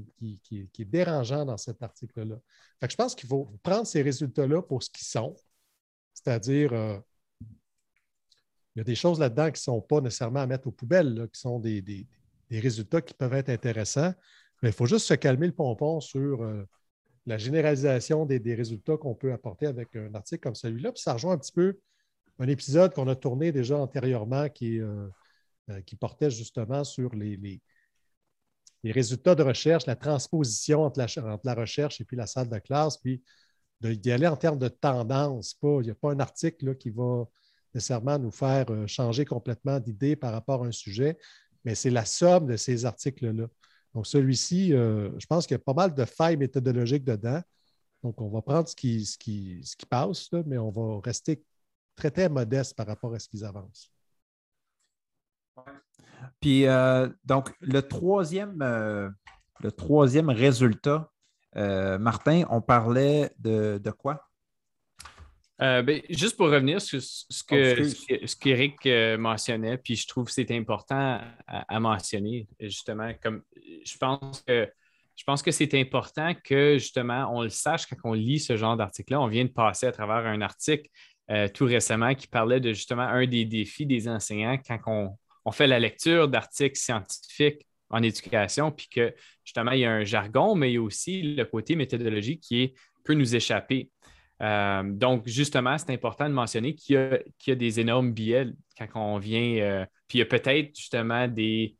[0.51, 2.39] est dérangeant dans cet article-là.
[2.87, 5.35] je pense qu'il faut prendre ces résultats-là pour ce qu'ils sont,
[6.13, 6.99] c'est-à-dire, euh,
[7.41, 11.27] il y a des choses là-dedans qui ne sont pas nécessairement à mettre aux poubelles,
[11.33, 12.07] qui sont des,
[12.51, 14.13] résultats qui peuvent être intéressants,
[14.61, 16.63] mais il faut juste se calmer le pompon sur euh,
[17.25, 20.91] la généralisation des, résultats qu'on peut apporter avec un article comme celui-là.
[20.91, 21.79] Puis ça rejoint un petit peu
[22.39, 25.07] un épisode qu'on a tourné déjà antérieurement qui, euh,
[25.85, 27.61] qui portait justement sur les
[28.83, 31.05] résultats de recherche, la transposition entre
[31.43, 33.21] la, recherche et puis la salle de classe, puis
[33.81, 35.57] d'y aller en termes de tendance.
[35.63, 37.25] il n'y a pas un article qui va
[37.73, 41.17] nécessairement nous faire euh, changer complètement d'idée par rapport à un sujet,
[41.63, 43.47] mais c'est la somme de ces articles-là.
[43.93, 47.41] Donc, celui-ci, euh, je pense qu'il y a pas mal de failles méthodologiques dedans.
[48.03, 51.43] Donc, on va prendre ce qui, passe, mais on va rester
[51.95, 53.91] très, très modeste par rapport à ce qu'ils avancent.
[56.39, 59.09] Puis, euh, donc, le troisième, euh,
[59.59, 61.11] le troisième résultat,
[61.53, 64.30] Martin, on parlait de quoi?
[65.61, 68.87] Ben, juste pour revenir sur ce que ce qu'Éric
[69.19, 73.43] mentionnait, puis je trouve que c'est important à, mentionner, justement, comme
[73.85, 74.67] je pense que
[75.21, 78.75] je pense que c'est important que justement on le sache quand on lit ce genre
[78.75, 79.21] d'article-là.
[79.21, 80.89] On vient de passer à travers un article
[81.29, 84.79] euh, tout récemment qui parlait de justement un des défis des enseignants quand
[85.45, 90.03] on, fait la lecture d'articles scientifiques en éducation, puis que justement il y a un
[90.03, 93.91] jargon, mais il y a aussi le côté méthodologique qui peut nous échapper.
[94.41, 99.19] Euh, donc, justement, c'est important de mentionner qu'il y, a des énormes biais quand on
[99.19, 99.61] vient.
[99.61, 101.77] Euh, puis il y a peut-être justement des,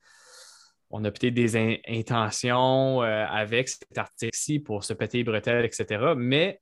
[0.91, 6.13] on a peut-être des intentions euh, avec cet article-ci pour se péter les bretelles, etc.
[6.15, 6.61] Mais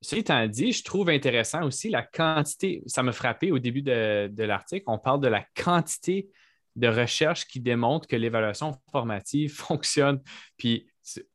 [0.00, 4.30] ceci étant dit, je trouve intéressant aussi la quantité, ça m'a frappé au début de,
[4.42, 6.28] l'article, on parle de la quantité
[6.76, 10.20] de recherches qui démontrent que l'évaluation formative fonctionne.
[10.56, 10.86] Puis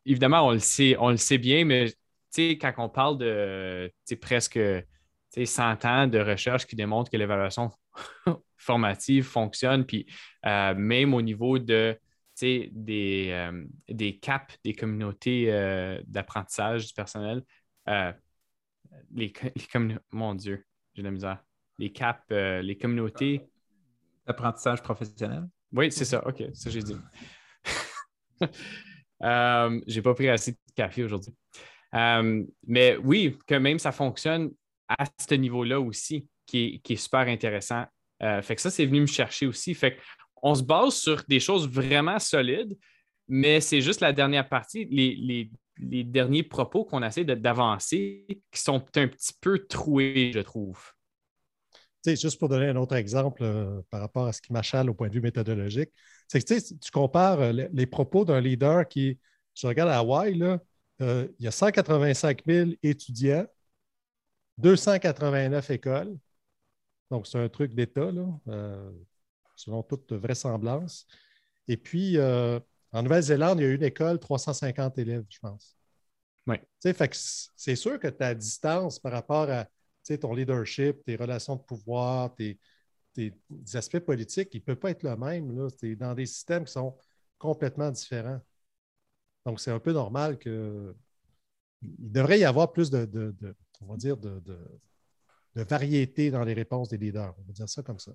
[0.06, 1.92] évidemment, on le sait, on le sait bien, mais
[2.36, 3.92] quand on parle de
[4.22, 4.60] presque
[5.34, 7.72] 100 ans de recherches qui démontrent que l'évaluation
[8.58, 10.06] formative fonctionne, puis
[10.46, 11.98] euh, même au niveau de
[12.42, 17.44] des, euh, des CAP, des communautés euh, d'apprentissage du personnel,
[19.12, 19.32] les,
[20.12, 20.66] mon Dieu,
[20.96, 21.44] j'ai de la misère.
[21.78, 23.48] Les CAP, les communautés.
[24.26, 25.48] D'apprentissage professionnel?
[25.72, 26.26] Oui, c'est ça.
[26.28, 26.96] OK, ça j'ai dit.
[29.88, 31.36] j'ai pas pris assez de café aujourd'hui.
[31.94, 34.52] Mais oui, que même ça fonctionne
[34.88, 37.86] à ce niveau-là aussi, qui est, super intéressant.
[38.24, 39.74] Euh, fait que ça, c'est venu me chercher aussi.
[39.74, 39.98] Fait
[40.44, 42.78] on se base sur des choses vraiment solides,
[43.28, 45.50] mais c'est juste la dernière partie, les,
[46.04, 50.80] derniers propos qu'on essaie d'avancer qui sont un petit peu troués, je trouve.
[52.04, 54.94] sais, juste pour donner un autre exemple euh, par rapport à ce qui m'achale au
[54.94, 55.90] point de vue méthodologique,
[56.28, 59.20] c'est que tu compares euh, les, propos d'un leader qui,
[59.56, 60.60] je regarde à Hawaï, là,
[61.02, 63.48] il y a 185 000 étudiants,
[64.58, 66.18] 289 écoles,
[67.12, 68.10] donc, c'est un truc d'État,
[68.48, 68.92] euh,
[69.58, 71.06] selon toute vraisemblance.
[71.68, 72.58] Et puis, euh,
[72.94, 75.78] en Nouvelle-Zélande, il y a une école, 350 élèves, je pense.
[76.48, 76.56] Oui.
[76.80, 79.68] c'est sûr que ta distance par rapport à
[80.20, 82.58] ton leadership, tes relations de pouvoir, tes,
[83.74, 85.68] aspects politiques, il ne peut pas être le même.
[85.78, 86.98] Tu es dans des systèmes qui sont
[87.38, 88.42] complètement différents.
[89.46, 90.96] Donc, c'est un peu normal que.
[91.84, 93.34] Il devrait y avoir plus de,
[93.82, 94.42] on va dire, de,
[95.56, 97.34] variété dans les réponses des leaders.
[97.40, 98.12] On va dire ça comme ça.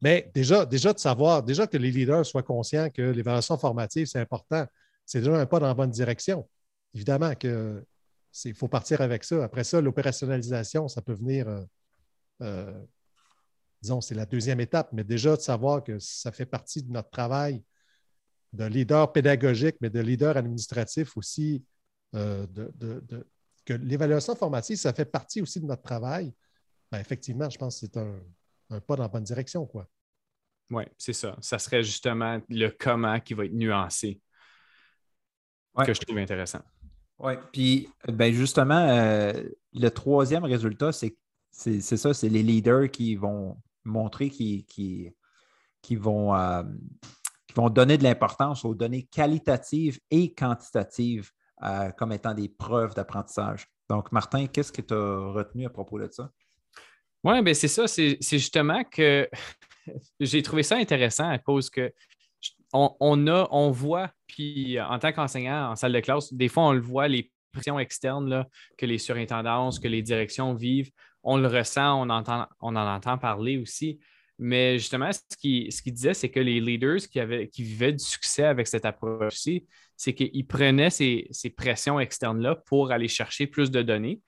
[0.00, 4.20] Mais déjà, déjà de savoir, déjà que les leaders soient conscients que l'évaluation formative, c'est
[4.20, 4.64] important,
[5.04, 6.48] c'est déjà un pas dans la bonne direction.
[6.94, 9.42] Évidemment qu'il faut partir avec ça.
[9.42, 11.64] Après ça, l'opérationnalisation, ça peut venir, euh,
[12.42, 12.84] euh,
[13.82, 17.10] disons, c'est la deuxième étape, mais déjà de savoir que ça fait partie de notre
[17.10, 17.62] travail
[18.52, 21.64] de leader pédagogique, mais de leader administratif aussi,
[22.14, 23.26] euh, de,
[23.64, 26.32] que l'évaluation formative, ça fait partie aussi de notre travail,
[26.90, 29.66] ben, effectivement, je pense que c'est un, pas dans la bonne direction.
[29.66, 29.86] quoi.
[30.70, 31.36] Oui, c'est ça.
[31.40, 34.20] Ça serait justement le comment qui va être nuancé
[35.84, 36.60] que je trouve intéressant.
[37.18, 39.32] Oui, puis ben justement, euh,
[39.72, 41.16] le troisième résultat, c'est
[41.80, 45.10] ça, c'est les leaders qui vont montrer qui, qui,
[45.82, 46.62] qui vont, euh,
[47.58, 51.32] vont donner de l'importance aux données qualitatives et quantitatives
[51.96, 53.66] comme étant des preuves d'apprentissage.
[53.90, 56.30] Donc, Martin, qu'est-ce que tu as retenu à propos de ça?
[57.24, 57.88] Oui, bien c'est ça.
[57.88, 59.28] C'est justement que
[60.20, 61.92] j'ai trouvé ça intéressant à cause que
[62.72, 66.72] on, a, on voit, puis en tant qu'enseignant en salle de classe, des fois, on
[66.72, 70.90] le voit, les pressions externes là, que les surintendances, que les directions vivent,
[71.22, 73.98] on le ressent, on, entend, on en entend parler aussi.
[74.38, 78.44] Mais justement, ce qu'il disait, c'est que les leaders qui, avaient, qui vivaient du succès
[78.44, 84.20] avec cette approche-ci, c'est qu'ils prenaient ces, pressions externes-là pour aller chercher plus de données,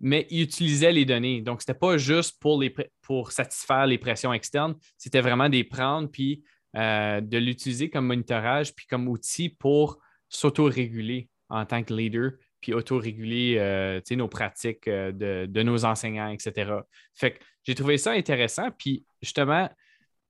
[0.00, 1.40] mais ils utilisaient les données.
[1.40, 5.64] Donc, ce n'était pas juste pour, les, pour satisfaire les pressions externes, c'était vraiment des
[5.64, 6.42] prendre puis
[6.76, 12.32] euh, de l'utiliser comme monitorage puis comme outil pour s'auto-réguler en tant que leader
[12.62, 16.72] puis auto-réguler euh, nos pratiques euh, de, de, nos enseignants, etc.
[17.12, 18.70] Fait que j'ai trouvé ça intéressant.
[18.70, 19.68] Puis justement,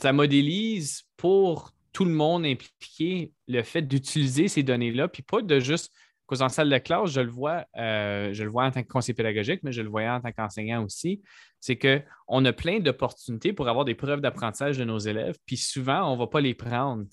[0.01, 5.61] ça modélise pour tout le monde impliqué le fait d'utiliser ces données-là, puis pas de
[5.61, 5.93] juste
[6.41, 9.15] en salle de classe, je le vois, euh, je le vois en tant que conseiller
[9.15, 11.21] pédagogique, mais je le voyais en tant qu'enseignant aussi.
[11.61, 16.11] C'est qu'on a plein d'opportunités pour avoir des preuves d'apprentissage de nos élèves, puis souvent,
[16.11, 17.05] on ne va pas les prendre.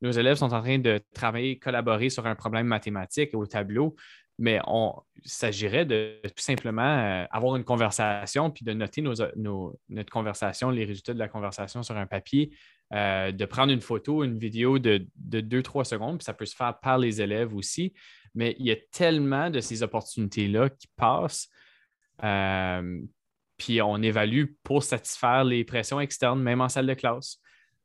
[0.00, 3.94] Nos élèves sont en train de travailler, collaborer sur un problème mathématique au tableau,
[4.38, 10.70] mais il s'agirait de tout simplement euh, avoir une conversation, puis de noter notre conversation,
[10.70, 12.50] les résultats de la conversation sur un papier,
[12.92, 16.56] euh, de prendre une photo, une vidéo de, de 2-3 secondes, puis ça peut se
[16.56, 17.94] faire par les élèves aussi.
[18.34, 21.48] Mais il y a tellement de ces opportunités-là qui passent.
[22.24, 23.00] Euh,
[23.56, 27.38] puis on évalue pour satisfaire les pressions externes, même en salle de classe.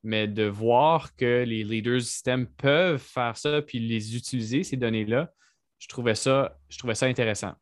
[0.04, 4.78] Mais de voir que les leaders du système peuvent faire ça puis les utiliser, ces
[4.78, 5.32] données-là,
[5.80, 7.54] je trouvais ça, je trouvais ça intéressant.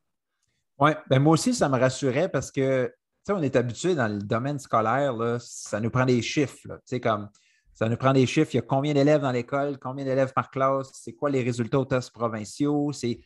[0.80, 2.92] Oui, ben moi aussi, ça me rassurait parce que
[3.30, 6.80] on est habitué dans le domaine scolaire, là, ça nous prend des chiffres.
[7.02, 7.30] comme
[7.74, 8.52] ça nous prend des chiffres.
[8.54, 11.80] Il y a combien d'élèves dans l'école, combien d'élèves par classe, c'est quoi les résultats
[11.80, 12.92] aux tests provinciaux?
[12.94, 13.20] C'est,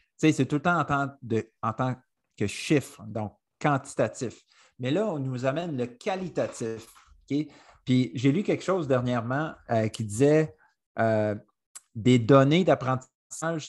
[0.45, 1.95] tout le temps en tant, de, en tant
[2.37, 4.41] que chiffre, donc quantitatif.
[4.79, 6.87] Mais là, on nous amène le qualitatif.
[7.27, 10.55] Puis j'ai lu quelque chose dernièrement euh, qui disait
[10.99, 11.35] euh,
[11.95, 13.10] des données d'apprentissage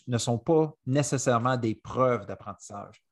[0.06, 3.02] ne sont pas nécessairement des preuves d'apprentissage.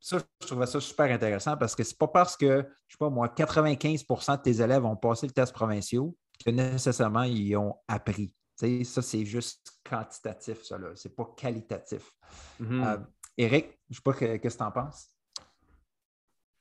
[0.00, 2.62] Ça, je trouvais ça super intéressant parce que ce n'est pas parce que, je ne
[2.62, 7.56] sais pas moi, 95% de tes élèves ont passé le test provinciaux que nécessairement ils
[7.56, 8.34] ont appris.
[8.56, 10.78] ça, c'est juste quantitatif, ça.
[10.94, 12.12] Ce n'est pas qualitatif.
[12.60, 12.96] Mm
[13.38, 15.10] Eric, je ne sais pas qu'est-ce que tu en penses?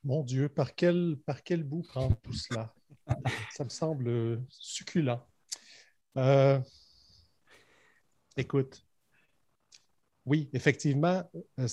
[0.04, 2.74] Mon Dieu, par quel, par quel bout prendre tout cela?
[3.52, 5.26] ça me semble succulent.
[6.18, 6.60] Euh,
[8.38, 8.85] écoute,
[10.26, 11.24] oui, effectivement.
[11.60, 11.68] Euh,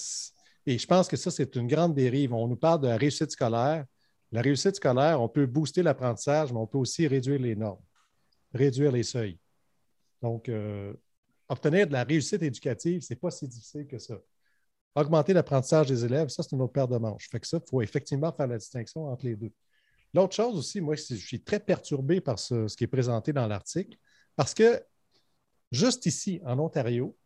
[0.67, 2.33] et je pense que ça, c'est une grande dérive.
[2.33, 3.85] On nous parle de la réussite scolaire.
[4.31, 7.83] La réussite scolaire, on peut booster l'apprentissage, mais on peut aussi réduire les normes,
[8.55, 9.39] réduire les seuils.
[10.23, 10.95] Donc, euh,
[11.49, 14.15] obtenir de la réussite éducative, ce n'est pas si difficile que ça.
[14.95, 17.29] Augmenter l'apprentissage des élèves, ça, c'est une autre paire de manches.
[17.31, 19.53] Fait que ça, il faut effectivement faire la distinction entre les deux.
[20.15, 23.97] L'autre chose aussi, moi, je suis très perturbé par ce qui est présenté dans l'article
[24.37, 24.83] parce que
[25.71, 27.17] juste ici, en Ontario,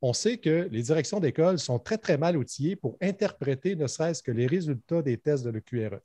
[0.00, 4.22] on sait que les directions d'école sont très, très mal outillées pour interpréter ne serait-ce
[4.22, 6.00] que les résultats des tests de l'EQRE.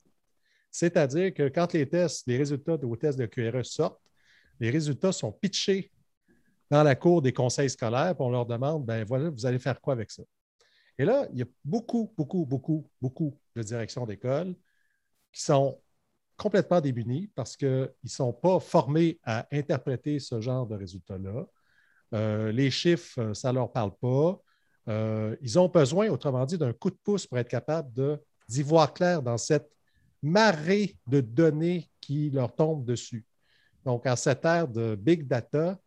[0.70, 4.00] C'est-à-dire que quand les tests, les résultats des tests de l'EQRE sortent,
[4.58, 5.92] les résultats sont pitchés
[6.70, 9.80] dans la cour des conseils scolaires, puis on leur demande, ben voilà, vous allez faire
[9.80, 10.22] quoi avec ça?
[10.98, 14.54] Et là, il y a beaucoup, beaucoup, beaucoup, beaucoup de directions d'école
[15.32, 15.80] qui sont
[16.36, 21.46] complètement démunies parce qu'ils ne sont pas formés à interpréter ce genre de résultats-là.
[22.14, 24.40] Euh, les chiffres, euh, ça ne leur parle pas.
[24.88, 27.90] Euh, ils ont besoin, autrement dit, d'un coup de pouce pour être capable
[28.48, 29.68] d'y voir clair dans cette
[30.22, 33.24] marée de données qui leur tombent dessus.
[33.84, 35.78] Donc, en cette ère de big data,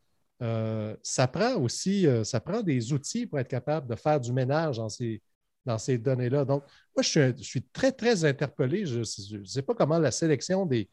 [1.01, 5.21] ça prend aussi ça des outils pour être capable de faire du ménage dans ces,
[5.65, 6.45] dans ces données-là.
[6.45, 6.63] Donc,
[6.95, 8.85] moi, je suis, très, très interpellé.
[8.85, 8.99] Je
[9.37, 10.87] ne sais pas comment la sélection des,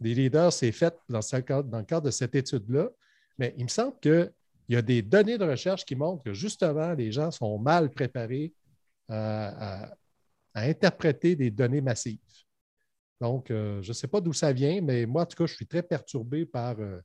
[0.00, 1.20] leaders s'est faite dans,
[1.62, 2.90] dans, le cadre de cette étude-là,
[3.38, 4.32] mais il me semble que
[4.68, 7.90] il y a des données de recherche qui montrent que justement, les gens sont mal
[7.90, 8.52] préparés
[9.08, 9.94] à,
[10.54, 12.18] interpréter des données massives.
[13.20, 15.54] Donc, euh, je ne sais pas d'où ça vient, mais moi, en tout cas, je
[15.54, 17.00] suis très perturbé par euh,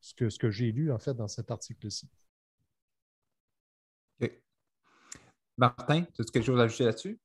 [0.00, 2.08] ce que, j'ai lu, en fait, dans cet article-ci.
[5.56, 7.18] Martin, tu as quelque chose à ajouter là-dessus?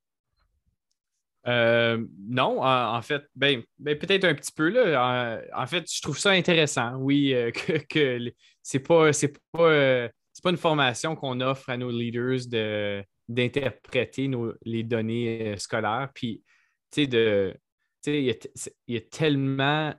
[1.46, 4.68] Euh, non, en, fait, ben, ben, peut-être un petit peu.
[4.68, 5.40] Là.
[5.54, 9.10] En, fait, je trouve ça intéressant, oui, euh, que, que c'est pas,
[9.52, 10.08] pas, euh,
[10.42, 14.30] pas une formation qu'on offre à nos leaders de, d'interpréter
[14.64, 16.10] les données scolaires.
[16.14, 16.42] Puis,
[16.90, 17.52] tu sais,
[18.06, 18.36] il
[18.88, 19.94] y, a tellement,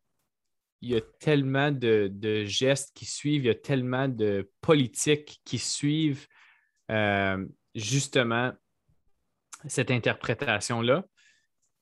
[0.82, 5.58] y a tellement de, de, gestes qui suivent, il y a tellement de politiques qui
[5.58, 6.28] suivent
[7.76, 8.52] justement
[9.68, 11.06] cette interprétation-là.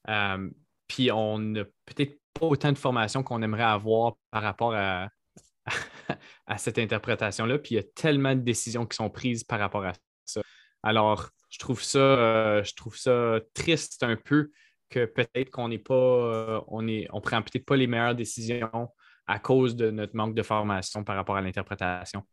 [0.08, 0.50] Euh,
[0.88, 4.74] puis on n'a peut-être pas autant de formation qu'on aimerait avoir par rapport
[6.48, 7.60] à, cette interprétation-là.
[7.60, 9.94] Puis il y a tellement de décisions qui sont prises par rapport à
[10.26, 10.42] ça.
[10.84, 14.52] Alors, je trouve ça, euh, je trouve ça triste un peu
[14.90, 18.90] que peut-être qu'on n'est pas, euh, on est, on prend peut-être pas les meilleures décisions
[19.28, 22.24] à cause de notre manque de formation par rapport à l'interprétation.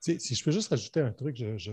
[0.00, 1.72] Si, je peux juste rajouter un truc, je,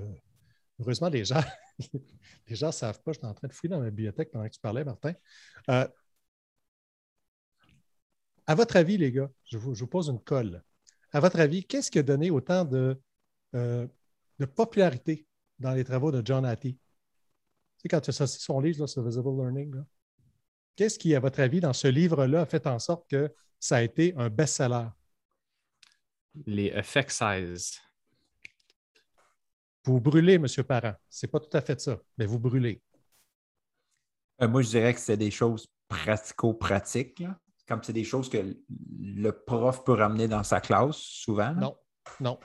[0.79, 1.43] heureusement, les gens
[2.47, 4.45] les gens ne savent pas, je suis en train de fouiller dans ma bibliothèque pendant
[4.45, 5.13] que tu parlais, Martin.
[5.69, 5.87] Euh,
[8.47, 10.63] à votre avis, les gars, je vous, pose une colle.
[11.11, 12.99] À votre avis, qu'est-ce qui a donné autant de,
[13.55, 13.87] euh,
[14.55, 15.25] popularité
[15.59, 16.75] dans les travaux de John Hattie?
[16.75, 19.83] Tu sais, quand tu as sorti son livre sur Visible Learning,
[20.75, 23.81] qu'est-ce qui, à votre avis, dans ce livre-là, a fait en sorte que ça a
[23.81, 24.87] été un best-seller?
[26.45, 27.79] Les effect size.
[29.85, 30.47] Vous brûlez, M.
[30.67, 30.95] Parent.
[31.09, 32.81] Ce n'est pas tout à fait ça, mais vous brûlez.
[34.41, 37.23] Euh, moi, je dirais que c'est des choses pratico-pratiques.
[37.67, 38.55] Comme c'est des choses que
[38.99, 41.53] le prof peut ramener dans sa classe souvent.
[41.53, 41.77] Non,
[42.19, 42.39] non.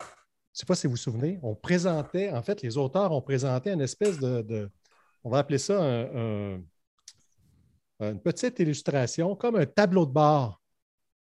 [0.00, 3.20] Je ne sais pas si vous vous souvenez, on présentait, en fait, les auteurs ont
[3.20, 4.70] présenté une espèce de,
[5.22, 5.78] on va appeler ça
[8.00, 10.60] une petite illustration, comme un tableau de bord.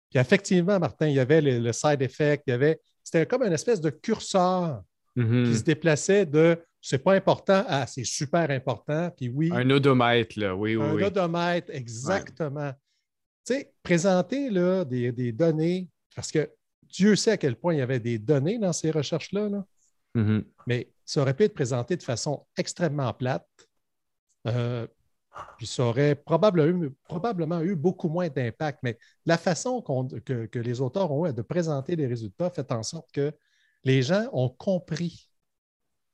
[0.10, 3.54] Puis effectivement, Martin, il y avait le, side effect, il y avait, c'était comme une
[3.54, 4.84] espèce de curseur
[5.16, 9.10] qui se déplaçait de c'est pas important à c'est super important.
[9.16, 9.50] Puis oui.
[9.54, 10.86] Un odomètre, là, oui, oui.
[10.86, 12.74] Un odomètre, exactement.
[13.46, 16.52] Tu sais, présenter là, des, des, données, parce que
[16.84, 19.50] Dieu sait à quel point il y avait des données dans ces recherches-là,
[20.16, 20.44] mm-hmm.
[20.68, 23.48] mais ça aurait pu être présenté de façon extrêmement plate.
[24.48, 24.86] Euh,
[25.58, 28.80] puis ça aurait probablement, eu beaucoup moins d'impact.
[28.84, 33.12] Mais la façon que, les auteurs ont eu de présenter les résultats fait en sorte
[33.12, 33.34] que
[33.84, 35.30] les gens ont compris,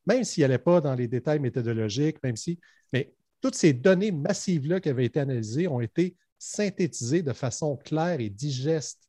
[0.06, 2.60] même s'ils n'allaient pas dans les détails méthodologiques, même si,
[2.92, 8.20] mais toutes ces données massives-là qui avaient été analysées ont été synthétisées de façon claire
[8.20, 9.08] et digeste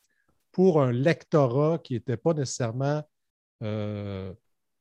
[0.52, 3.02] pour un lectorat qui n'était pas nécessairement
[3.62, 4.32] euh,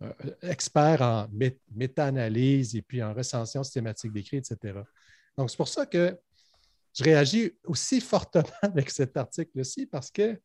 [0.01, 1.27] euh, expert en
[1.73, 4.79] méta-analyse et puis en recension systématique d'écrit, etc.
[5.37, 6.17] Donc, c'est pour ça que
[6.93, 10.39] je réagis aussi fortement avec cet article-ci parce que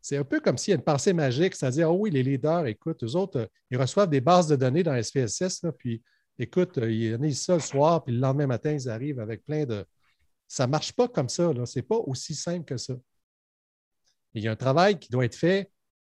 [0.00, 2.66] c'est un peu comme s'il y a une pensée magique, c'est-à-dire, oh oui, les leaders,
[2.66, 6.02] écoute, eux autres, ils reçoivent des bases de données dans SPSS, puis
[6.38, 9.86] écoute, ils analysent ça le soir, puis le lendemain matin, ils arrivent avec plein de.
[10.46, 12.94] Ça ne marche pas comme ça, ce n'est pas aussi simple que ça.
[14.34, 15.70] Il y a un travail qui doit être fait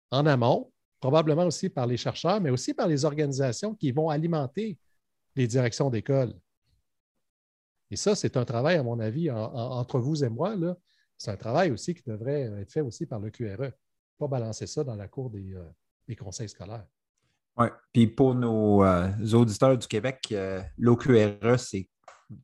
[0.10, 4.80] en amont, probablement aussi par les chercheurs, mais aussi par les organisations qui vont alimenter
[5.36, 6.34] les directions d'école.
[7.94, 10.56] Et ça, c'est un travail, à mon avis, entre vous et moi.
[11.16, 13.70] C'est un travail aussi qui devrait être fait aussi par le QRE.
[14.18, 16.88] Pas balancer ça dans la cour des, euh, conseils scolaires.
[17.56, 21.88] Oui, puis pour nos euh, auditeurs du Québec, euh, l'OQRE, c'est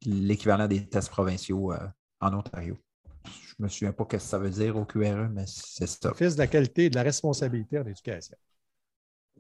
[0.05, 1.73] l'équivalent des tests provinciaux
[2.21, 2.77] en Ontario.
[3.25, 6.11] Je ne me souviens pas ce que ça veut dire au QRE, mais c'est ça.
[6.11, 8.37] Office de la qualité et de la responsabilité en éducation.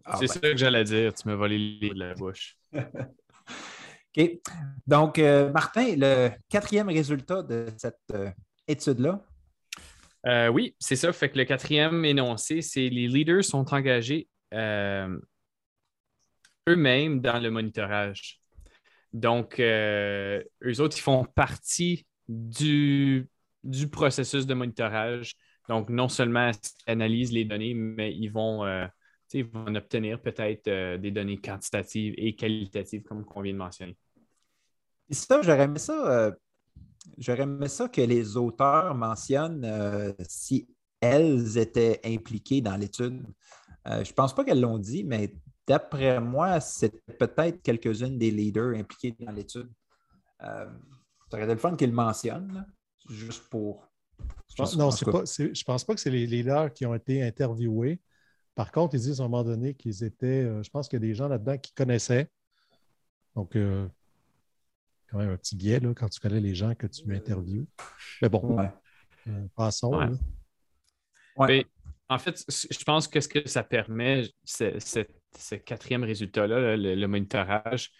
[0.03, 0.33] Ah, c'est ben.
[0.33, 1.13] ça que j'allais dire.
[1.13, 2.57] Tu me volé les de la bouche.
[4.87, 8.31] Donc, euh, Martin, le quatrième résultat de cette euh,
[8.67, 9.23] étude-là?
[10.25, 11.13] Euh, oui, c'est ça.
[11.13, 14.27] Fait le quatrième énoncé, c'est les leaders sont engagés
[16.67, 18.41] eux-mêmes dans le monitorage.
[19.13, 20.43] Donc, eux
[20.79, 23.29] autres, ils font partie du,
[23.91, 25.35] processus de monitorage.
[25.67, 28.65] Donc, non seulement ils analysent les données, mais ils vont
[29.33, 33.95] obtenir peut-être des données quantitatives et qualitatives, comme on vient de mentionner.
[35.09, 36.31] Et ça, j'aurais aimé ça, euh,
[37.17, 40.67] j'aurais aimé ça que les auteurs mentionnent euh, si
[41.01, 43.23] elles étaient impliquées dans l'étude.
[43.85, 45.33] je ne pense pas qu'elles l'ont dit, mais
[45.65, 49.71] d'après moi, c'est peut-être quelques-unes des leaders impliqués dans l'étude.
[50.39, 50.67] ça
[51.31, 52.65] aurait été le fun qu'ils le mentionnent,
[53.09, 53.87] juste pour.
[54.59, 55.05] non, je
[55.43, 58.01] ne pense pas que c'est les leaders qui ont été interviewés.
[58.59, 61.01] Par contre, ils disent à un moment donné qu'ils étaient, euh, je pense qu'il y
[61.01, 62.29] a des gens là-dedans qui connaissaient.
[63.33, 63.87] Donc, euh,
[65.09, 67.67] quand même un petit biais là, quand tu connais les gens que tu interviews.
[68.21, 69.93] Mais bon, euh, passons.
[71.37, 77.91] en fait, je pense que ce que ça permet, ce quatrième résultat-là, le, monitorage,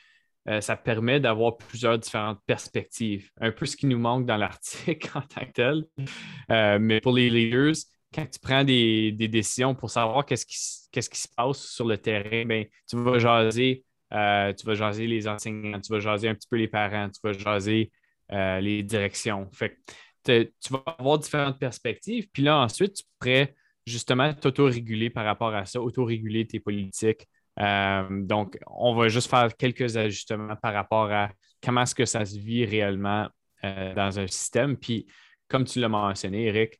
[0.62, 3.30] ça permet d'avoir plusieurs différentes perspectives.
[3.39, 6.80] Un peu ce qui nous manque dans l'article en tant que tel.
[6.80, 7.76] mais pour les leaders,
[8.14, 10.57] quand tu prends des, décisions pour savoir qu'est-ce qui,
[10.91, 15.07] qu'est-ce qui se passe sur le terrain, bien, tu vas jaser, euh, tu vas jaser
[15.07, 17.91] les enseignants, tu vas jaser un petit peu les parents, tu vas jaser
[18.32, 19.49] euh, les directions.
[19.53, 19.78] Fait
[20.24, 22.28] tu vas avoir différentes perspectives.
[22.32, 23.55] Puis là, ensuite, tu pourrais
[23.86, 27.28] justement t'auto-réguler par rapport à ça, auto-réguler tes politiques.
[27.60, 31.32] Euh, donc, on va juste faire quelques ajustements par rapport à
[31.64, 33.28] comment est-ce que ça se vit réellement
[33.64, 34.78] dans un système.
[34.78, 35.05] Puis,
[35.49, 36.80] comme tu l'as mentionné, Eric,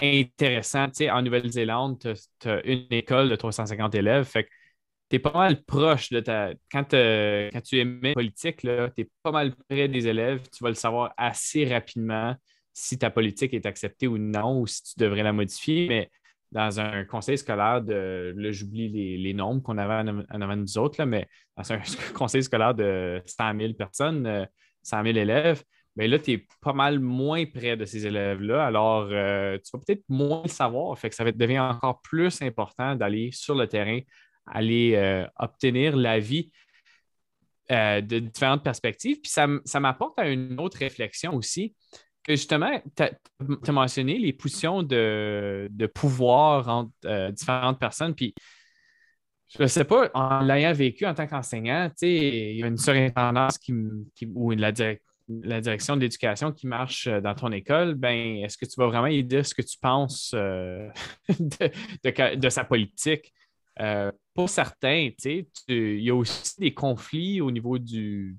[0.00, 0.90] intéressant.
[0.90, 4.24] Tu en Nouvelle-Zélande, tu as, une école de 350 élèves.
[4.24, 4.48] Fait que
[5.16, 6.50] es pas mal proche de ta.
[6.70, 10.42] Quand, quand tu émets politique, tu es pas mal près des élèves.
[10.50, 12.34] Tu vas le savoir assez rapidement
[12.72, 15.88] si ta politique est acceptée ou non, ou si tu devrais la modifier.
[15.88, 16.10] Mais
[16.52, 18.34] dans un conseil scolaire de.
[18.36, 21.80] Là, j'oublie les, nombres qu'on avait en, avant de nous autres, là, mais dans un
[22.14, 24.48] conseil scolaire de 100 000 personnes,
[24.82, 25.62] 100 euh, 000 élèves,
[25.96, 28.64] mais ben là, tu es pas mal moins près de ces élèves-là.
[28.64, 30.96] Alors, euh, tu vas peut-être moins le savoir.
[30.96, 33.98] Fait que ça va devenir encore plus important d'aller sur le terrain,
[34.52, 36.50] aller euh, obtenir l'avis
[37.70, 39.20] euh, de différentes perspectives.
[39.20, 39.46] Puis ça,
[39.78, 41.74] m'apporte à une autre réflexion aussi.
[42.24, 48.14] que justement, tu as, mentionné les positions de, pouvoir entre euh, différentes personnes.
[48.14, 48.34] Puis,
[49.54, 53.58] je ne sais pas, en l'ayant vécu en tant qu'enseignant, il y a une surintendance
[53.58, 53.74] qui,
[54.34, 57.96] ou la, direction de l'éducation qui marche dans ton école.
[57.96, 60.88] Ben, est-ce que tu vas vraiment lui dire ce que tu penses euh,
[61.38, 63.30] de, sa politique?
[64.34, 65.10] Pour certains,
[65.68, 68.36] il y a aussi des conflits au niveau du,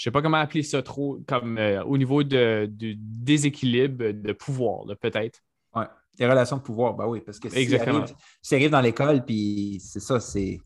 [0.00, 4.86] je sais pas comment appeler ça trop, comme euh, au niveau du déséquilibre de pouvoir,
[4.98, 5.40] peut-être.
[5.74, 5.84] Oui,
[6.18, 8.06] les relations de pouvoir, ben oui, parce que si Exactement.
[8.50, 10.58] Arrive, dans l'école, puis c'est ça, c'est.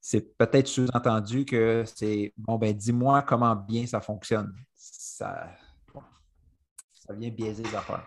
[0.00, 4.54] C'est peut-être sous-entendu que c'est bon, ben dis-moi comment bien ça fonctionne.
[4.76, 5.48] Ça,
[6.92, 8.06] ça vient biaiser les affaires.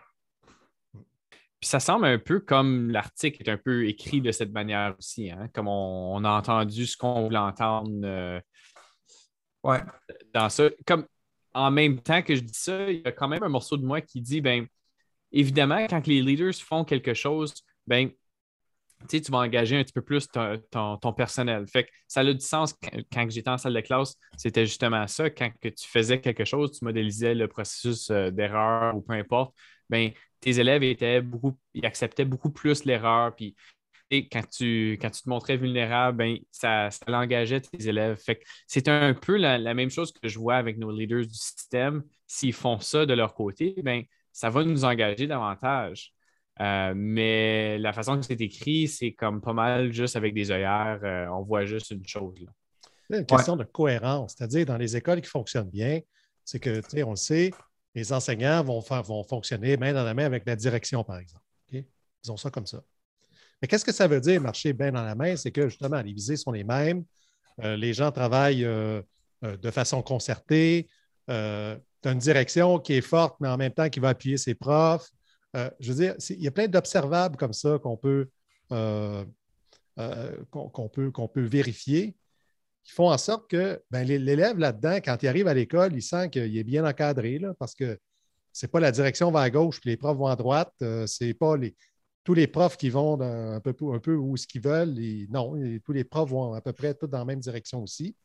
[1.60, 5.30] Puis ça semble un peu comme l'article est un peu écrit de cette manière aussi,
[5.30, 5.50] hein?
[5.54, 8.40] comme on, a entendu ce qu'on voulait entendre euh,
[9.64, 9.80] Ouais.
[10.34, 10.70] Dans ça.
[10.86, 11.06] Comme
[11.54, 13.86] en même temps que je dis ça, il y a quand même un morceau de
[13.86, 14.68] moi qui dit ben
[15.32, 17.54] évidemment, quand les leaders font quelque chose,
[17.88, 18.10] ben
[19.08, 21.66] tu vas engager un petit peu plus ton, personnel.
[21.68, 22.76] Fait que ça a du sens
[23.14, 25.30] quand, j'étais en salle de classe, c'était justement ça.
[25.30, 29.56] Quand que tu faisais quelque chose, tu modélisais le processus euh, d'erreur ou peu importe,
[29.90, 33.56] ben, tes élèves étaient beaucoup, ils acceptaient beaucoup plus l'erreur, puis
[34.12, 38.22] quand tu, quand tu te montrais vulnérable, ben, ça, ça l'engageait tes élèves.
[38.68, 42.04] c'est un peu la, même chose que je vois avec nos leaders du système.
[42.26, 46.14] S'ils font ça de leur côté, ben, ça va nous engager davantage.
[46.62, 51.00] Euh, mais la façon que c'est écrit, c'est comme pas mal juste avec des œillères.
[51.04, 52.46] Euh, on voit juste une chose.
[53.10, 54.36] C'est une question de cohérence.
[54.38, 56.00] C'est-à-dire, dans les écoles qui fonctionnent bien,
[56.44, 57.52] c'est que, tu sais, on le sait,
[57.96, 58.82] les enseignants vont,
[59.24, 61.44] fonctionner main dans la main avec la direction, par exemple.
[61.72, 62.84] Ils ont ça comme ça.
[63.62, 65.36] Mais qu'est-ce que ça veut dire marcher bien dans la main?
[65.36, 67.06] C'est que justement, les visées sont les mêmes,
[67.64, 69.02] euh, les gens travaillent euh,
[69.44, 70.90] euh, de façon concertée,
[71.28, 74.56] tu as une direction qui est forte, mais en même temps qui va appuyer ses
[74.56, 75.10] profs.
[75.54, 78.30] je veux dire, il y a plein d'observables comme ça qu'on peut
[81.36, 82.16] vérifier
[82.90, 86.32] qui font en sorte que ben, l'élève là-dedans, quand il arrive à l'école, il sent
[86.32, 88.00] qu'il est bien encadré là, parce que
[88.52, 90.74] ce n'est pas la direction va à gauche puis les profs vont à droite.
[90.80, 91.76] ce n'est pas les,
[92.24, 94.96] tous les profs qui vont un, peu, un peu où ce qu'ils veulent.
[95.30, 95.54] non,
[95.86, 98.16] tous les profs vont à peu près tous dans la même direction aussi.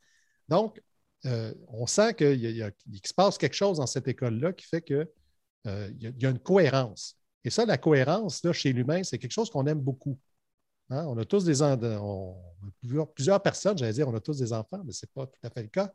[0.48, 0.80] Donc,
[1.26, 5.06] euh, on sent qu'il se passe quelque chose dans cette école-là qui fait qu'il
[5.66, 7.18] euh, y, a une cohérence.
[7.44, 10.18] Et ça, la cohérence, là, chez l'humain, c'est quelque chose qu'on aime beaucoup.
[10.90, 11.06] Hein?
[11.06, 12.36] On a tous des on,
[13.14, 15.50] plusieurs, personnes, j'allais dire, on a tous des enfants, mais ce n'est pas tout à
[15.50, 15.92] fait le cas.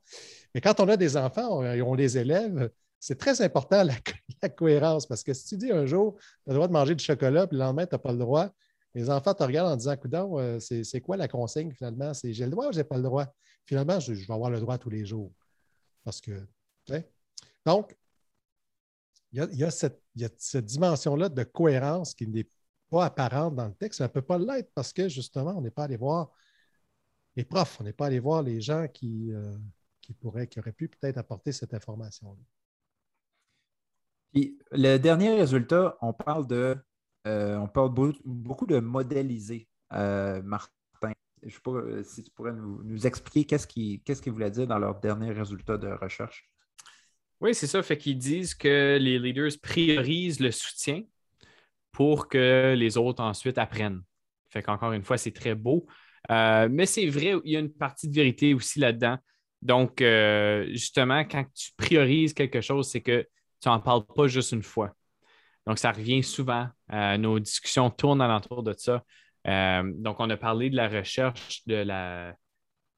[0.54, 2.70] Mais quand on a des enfants, on, on les élève,
[3.00, 3.84] c'est très important
[4.42, 6.96] la, cohérence parce que si tu dis un jour, tu as le droit de manger
[6.96, 8.50] du chocolat, puis le lendemain, tu n'as pas le droit,
[8.96, 12.14] les enfants te regardent en disant Coudon, euh, c'est quoi la consigne finalement?
[12.14, 13.28] C'est j'ai le droit ou j'ai pas le droit?
[13.66, 15.32] Finalement, je, vais avoir le droit tous les jours.
[16.04, 16.48] Parce que.
[17.66, 17.96] Donc,
[19.32, 20.02] il y a, cette,
[20.66, 22.48] dimension-là de cohérence qui n'est
[22.90, 24.00] pas apparente dans le texte.
[24.00, 26.32] Ça ne peut pas l'être parce que justement, on n'est pas allé voir
[27.36, 29.56] les profs, on n'est pas allé voir les gens qui, euh,
[30.02, 32.44] qui, pourraient, qui auraient pu peut-être apporter cette information-là
[34.34, 36.78] le dernier résultat, on parle de
[37.28, 37.94] euh, on parle
[38.26, 40.72] beaucoup de modéliser, euh, Martin.
[41.42, 44.80] Je ne sais pas si tu pourrais nous, expliquer qu'est-ce qu'ils qu voulaient dire dans
[44.80, 46.50] leur dernier résultat de recherche.
[47.40, 47.82] Oui, c'est ça.
[47.82, 51.04] Fait qu'ils disent que les leaders priorisent le soutien
[51.92, 54.02] pour que les autres ensuite apprennent.
[54.50, 55.86] Fait qu'encore une fois, c'est très beau.
[56.30, 59.18] mais c'est vrai, il y a une partie de vérité aussi là-dedans.
[59.62, 60.04] Donc,
[60.72, 63.28] justement, quand tu priorises quelque chose, c'est que
[63.62, 64.94] tu n'en parles pas juste une fois.
[65.70, 66.68] Donc, ça revient souvent.
[66.92, 69.04] Euh, nos discussions tournent alentour de ça.
[69.48, 72.36] Euh, donc, on a parlé de la recherche, de la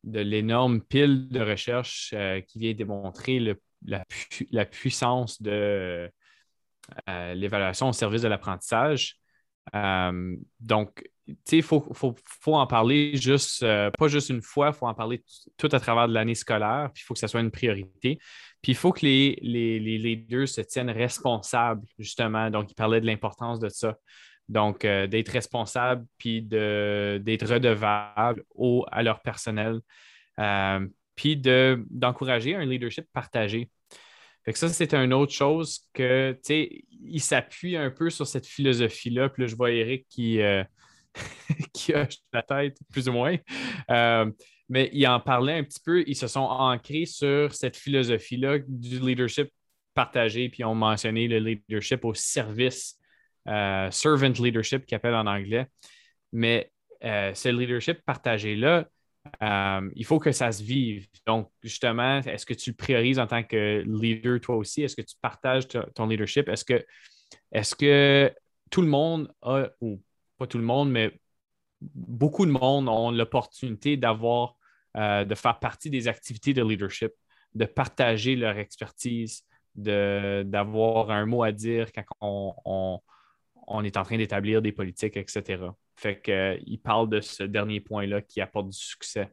[0.03, 6.09] de l'énorme pile de recherche euh, qui vient démontrer la, puissance de
[7.07, 9.17] l'évaluation au service de l'apprentissage.
[10.59, 11.03] donc,
[11.51, 13.61] il faut, faut, en parler juste,
[13.97, 15.23] pas juste une fois, il faut en parler
[15.57, 18.19] tout à travers de l'année scolaire, puis il faut que ça soit une priorité.
[18.61, 22.49] Puis il faut que les, les, leaders se tiennent responsables, justement.
[22.49, 23.97] Donc, il parlait de l'importance de ça.
[24.49, 29.79] Donc, euh, d'être responsable puis d'être redevable au, à leur personnel.
[30.39, 33.69] Euh, puis d'encourager un leadership partagé.
[34.45, 38.25] Fait que ça, c'est une autre chose que, tu sais, il s'appuie un peu sur
[38.25, 39.29] cette philosophie-là.
[39.29, 40.63] Puis là, je vois Eric qui, euh,
[41.73, 43.37] qui hoche la tête, plus ou moins
[44.71, 46.01] mais ils en parlaient un petit peu.
[46.07, 49.49] Ils se sont ancrés sur cette philosophie-là du leadership
[49.93, 52.97] partagé, puis ils ont mentionné le leadership au service,
[53.49, 55.67] euh, servant leadership qu'ils appellent en anglais.
[56.31, 56.71] Mais
[57.03, 58.87] euh, ce leadership partagé-là,
[59.41, 61.07] euh, il faut que ça se vive.
[61.25, 64.83] Donc, justement, est-ce que tu le priorises en tant que leader toi aussi?
[64.83, 66.49] Est-ce que tu partages ton leadership?
[66.49, 66.83] Est-ce que,
[67.51, 68.33] est que
[68.69, 70.01] tout le monde a, ou
[70.37, 71.19] pas tout le monde, mais
[71.81, 74.55] beaucoup de monde ont l'opportunité d'avoir,
[74.97, 77.11] euh, de faire partie des activités de leadership,
[77.53, 79.43] de partager leur expertise,
[79.75, 82.99] d'avoir un mot à dire quand on, on
[83.83, 85.63] est en train d'établir des politiques, etc.
[85.95, 89.31] Fait qu'il euh, parle de ce dernier point-là qui apporte du succès.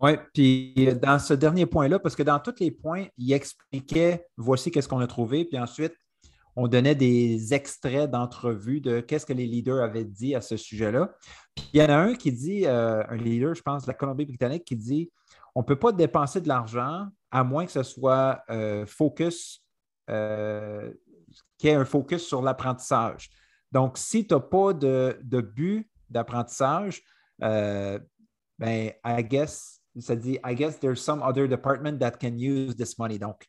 [0.00, 4.26] Oui, puis euh, dans ce dernier point-là, parce que dans tous les points, il expliquait
[4.36, 5.94] voici qu'est-ce qu'on a trouvé, puis ensuite,
[6.54, 11.14] on donnait des extraits d'entrevues de qu'est-ce que les leaders avaient dit à ce sujet-là.
[11.54, 13.94] Puis il y en a un qui dit, euh, un leader, je pense, de la
[13.94, 15.10] Colombie-Britannique, qui dit
[15.54, 18.42] on ne peut pas dépenser de l'argent à moins que ce soit
[18.86, 19.64] focus,
[21.62, 23.30] y ait un focus sur l'apprentissage.
[23.72, 27.02] Donc, si tu n'as pas de, but d'apprentissage,
[27.42, 27.98] euh,
[28.58, 32.98] ben, I guess, ça dit, I guess there's some other department that can use this
[32.98, 33.18] money.
[33.18, 33.46] Donc,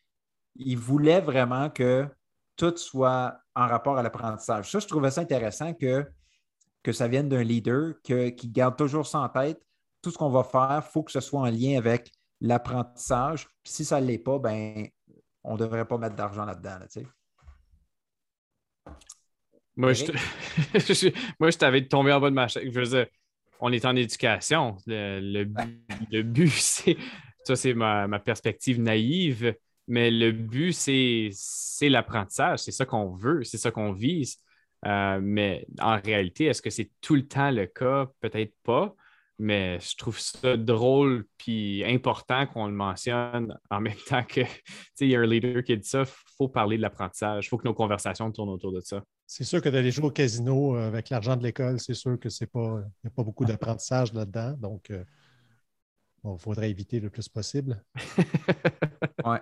[0.55, 2.07] il voulait vraiment que
[2.55, 4.70] tout soit en rapport à l'apprentissage.
[4.70, 6.05] Ça, je trouvais ça intéressant que,
[6.84, 9.62] que ça vienne d'un leader qui garde toujours ça en tête.
[10.01, 13.47] Tout ce qu'on va faire, il faut que ce soit en lien avec l'apprentissage.
[13.64, 14.88] Si ça ne l'est pas, ben,
[15.43, 16.80] on ne devrait pas mettre d'argent là-dedans.
[19.80, 21.09] Moi, je,
[21.39, 22.63] Moi, je t'avais tombé en bas de ma chaise.
[22.65, 23.07] Je veux dire,
[23.61, 24.75] on est en éducation.
[24.86, 25.43] Le,
[26.21, 26.97] but, c'est.
[27.45, 29.55] Ça, c'est ma, perspective naïve,
[29.88, 32.59] mais le but, c'est l'apprentissage.
[32.59, 34.38] C'est ça qu'on veut, c'est ça qu'on vise.
[34.86, 38.07] Euh, mais en réalité, est-ce que c'est tout le temps le cas?
[38.19, 38.93] Peut-être pas.
[39.41, 44.41] Mais je trouve ça drôle puis important qu'on le mentionne en même temps que
[44.99, 47.57] il y a un leader qui dit ça, il faut parler de l'apprentissage, il faut
[47.57, 49.01] que nos conversations tournent autour de ça.
[49.32, 52.30] C'est sûr que d'aller jouer au casino euh, avec l'argent de l'école, c'est sûr que
[52.30, 54.53] c'est pas, n'y a pas beaucoup d'apprentissage là-dedans.
[54.53, 55.05] Donc, il
[56.25, 57.80] euh, faudrait éviter le plus possible.
[59.23, 59.39] ouais.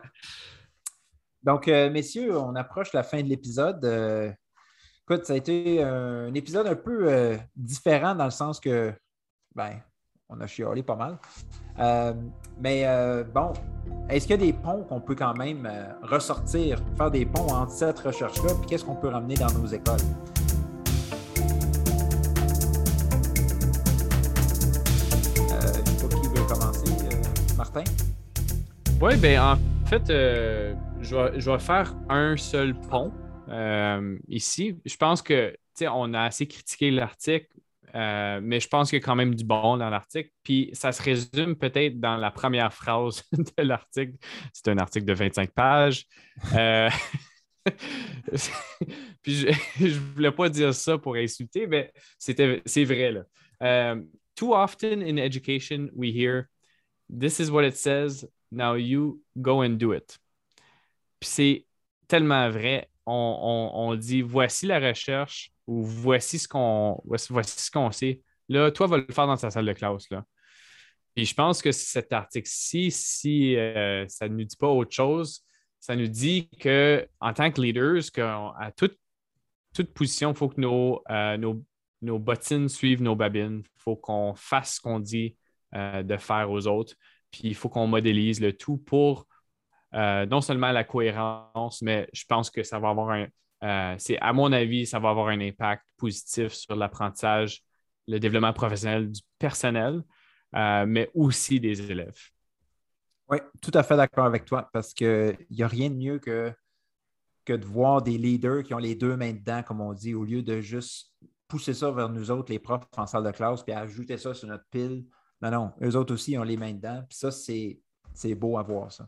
[1.41, 4.35] Donc, euh, messieurs, on approche la fin de l'épisode.
[5.03, 8.93] écoute, ça a été un épisode un peu différent dans le sens que
[9.55, 9.81] ben,
[10.30, 11.17] on a chiolé pas mal.
[11.80, 12.13] Euh,
[12.59, 13.53] mais euh, bon,
[14.09, 17.47] est-ce qu'il y a des ponts qu'on peut quand même euh, ressortir, faire des ponts
[17.47, 19.97] entre cette recherche-là, puis qu'est-ce qu'on peut ramener dans nos écoles?
[26.09, 26.86] qui veut commencer?
[27.55, 27.84] Martin?
[29.01, 33.11] Oui, bien, en fait, je vais, faire un seul pont
[34.28, 34.80] ici.
[34.86, 37.47] Je pense que, on a assez critiqué l'article
[37.97, 40.29] euh, mais je pense qu'il y a quand même du bon dans l'article.
[40.43, 44.13] Puis ça se résume peut-être dans la première phrase de l'article.
[44.53, 46.05] C'est un article de 25 pages.
[46.53, 46.89] Euh,
[49.23, 49.47] puis je
[49.83, 53.11] ne voulais pas dire ça pour insulter, mais c'est vrai.
[53.11, 53.23] Là.
[53.63, 54.01] Euh,
[54.35, 56.49] too often in education, we hear
[57.09, 60.19] This is what it says, now you go and do it.
[61.21, 61.65] Puis c'est
[62.07, 62.89] tellement vrai.
[63.05, 68.22] On, on dit voici la recherche, ou voici ce qu'on voici, ce qu'on sait.
[68.49, 70.09] Là, toi, va le faire dans ta salle de classe.
[70.09, 70.24] Là.
[71.13, 75.43] Puis je pense que cet article-ci, si euh, ça ne nous dit pas autre chose,
[75.80, 78.03] ça nous dit qu'en tant que leaders,
[78.59, 78.97] à toute,
[79.74, 81.38] toute position, il faut que nos, euh,
[82.01, 83.61] nos, bottines suivent nos babines.
[83.63, 85.36] Il faut qu'on fasse ce qu'on dit
[85.76, 86.93] euh, de faire aux autres.
[87.32, 89.28] Puis il faut qu'on modélise le tout pour
[89.93, 93.26] non seulement la cohérence, mais je pense que ça va avoir un,
[93.63, 97.63] euh, c'est, à mon avis, ça va avoir un impact positif sur l'apprentissage,
[98.07, 100.03] le développement professionnel du personnel,
[100.55, 102.19] euh, mais aussi des élèves.
[103.29, 106.53] Oui, tout à fait d'accord avec toi, parce qu'il n'y a rien de mieux que,
[107.47, 110.43] de voir des leaders qui ont les deux mains dedans, comme on dit, au lieu
[110.43, 111.13] de juste
[111.47, 114.47] pousser ça vers nous autres, les profs en salle de classe, puis ajouter ça sur
[114.47, 115.05] notre pile.
[115.41, 117.03] Non, non, eux autres aussi ont les mains dedans.
[117.07, 119.07] Puis ça, c'est, beau à voir, ça.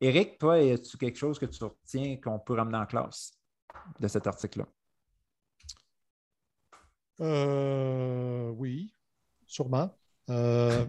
[0.00, 3.39] Éric, toi, as-tu quelque chose que tu retiens qu'on peut ramener en classe?
[3.98, 4.66] De cet article-là?
[7.20, 8.94] Euh, oui,
[9.46, 9.96] sûrement.
[10.30, 10.86] Euh,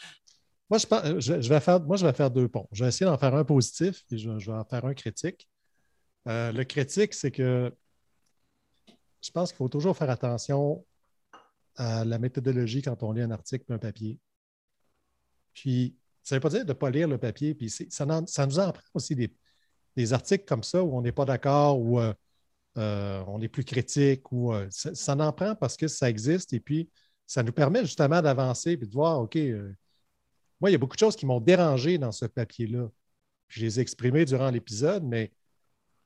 [0.70, 2.68] moi, je, vais faire, moi, je vais faire deux ponts.
[2.72, 5.48] Je vais essayer d'en faire un positif et je, vais en faire un critique.
[6.26, 7.72] Euh, le critique, c'est que
[9.22, 10.84] je pense qu'il faut toujours faire attention
[11.76, 14.18] à la méthodologie quand on lit un article un papier.
[15.54, 17.84] Puis, ça ne veut pas dire de ne pas lire le papier, puis ça,
[18.26, 19.34] ça, nous en prend aussi des,
[19.96, 22.12] des articles comme ça où on n'est pas d'accord, où euh,
[22.78, 26.60] euh, on est plus critique, ou euh, ça, en prend parce que ça existe et
[26.60, 26.88] puis
[27.26, 29.36] ça nous permet justement d'avancer et de voir, OK,
[30.60, 32.88] moi, il y a beaucoup de choses qui m'ont dérangé dans ce papier-là.
[33.48, 35.32] Je les ai exprimées durant l'épisode, mais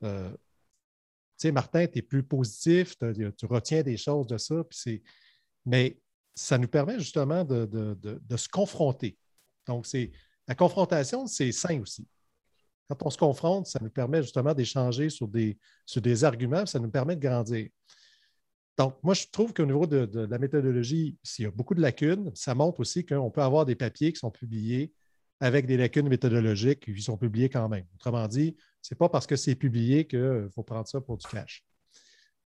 [0.01, 0.09] tu
[1.37, 5.03] sais, Martin, tu es plus positif, tu retiens des choses de ça, puis
[5.67, 6.01] mais
[6.35, 9.19] ça nous permet justement de, se confronter.
[9.67, 10.13] Donc, c'est
[10.47, 12.07] la confrontation, c'est sain aussi.
[12.89, 16.79] Quand on se confronte, ça nous permet justement d'échanger sur des, sur des arguments, ça
[16.79, 17.69] nous permet de grandir.
[18.79, 22.31] Donc, moi, je trouve qu'au niveau de, la méthodologie, s'il y a beaucoup de lacunes,
[22.35, 24.93] ça montre aussi qu'on peut avoir des papiers qui sont publiés
[25.41, 27.85] avec des lacunes méthodologiques qui sont publiés quand même.
[27.97, 31.27] Autrement dit, ce n'est pas parce que c'est publié qu'il faut prendre ça pour du
[31.27, 31.65] cash.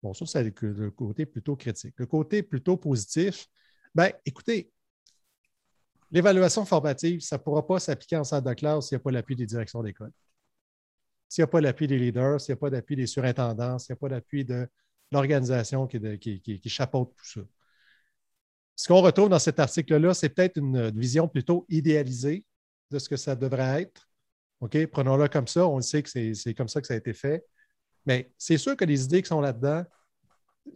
[0.03, 1.95] Bon, ça, c'est le côté plutôt critique.
[1.97, 3.47] Le côté plutôt positif,
[3.95, 4.73] bien, écoutez,
[6.13, 9.11] l'évaluation formative, ça ne pourra pas s'appliquer en salle de classe s'il n'y a pas
[9.11, 10.13] l'appui des directions d'école.
[11.29, 13.95] S'il n'y a pas l'appui des leaders, s'il n'y a pas d'appui des surintendants, s'il
[13.95, 14.69] n'y a pas d'appui de
[15.11, 17.41] l'organisation qui, chapeaute tout ça.
[18.77, 22.45] Ce qu'on retrouve dans cet article-là, c'est peut-être une, vision plutôt idéalisée
[22.91, 24.09] de ce que ça devrait être.
[24.61, 24.87] OK?
[24.87, 25.67] Prenons-le comme ça.
[25.67, 27.45] On sait que c'est comme ça que ça a été fait.
[28.05, 29.85] Mais c'est sûr que les idées qui sont là-dedans,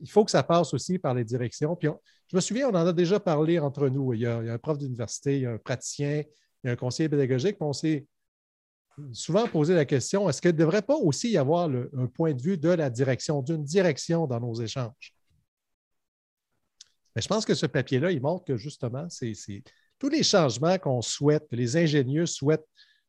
[0.00, 1.76] il faut que ça passe aussi par les directions.
[2.28, 4.12] Je me souviens, on en a déjà parlé entre nous.
[4.14, 6.22] Il y a, un prof d'université, il y a un praticien,
[6.62, 7.56] il y a un conseiller pédagogique.
[7.60, 8.06] On s'est
[9.12, 12.42] souvent posé la question est-ce qu'il ne devrait pas aussi y avoir un point de
[12.42, 15.14] vue de la direction, d'une direction dans nos échanges?
[17.14, 19.62] Mais je pense que ce papier-là, il montre que justement, c'est
[19.98, 22.66] tous les changements qu'on souhaite, que les ingénieurs souhaitent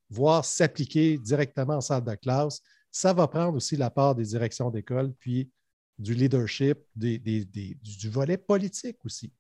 [0.10, 2.62] voir s'appliquer directement en salle de classe,
[2.92, 5.52] ça va prendre aussi la part des directions d'école, puis
[5.98, 9.32] du leadership, du volet politique aussi.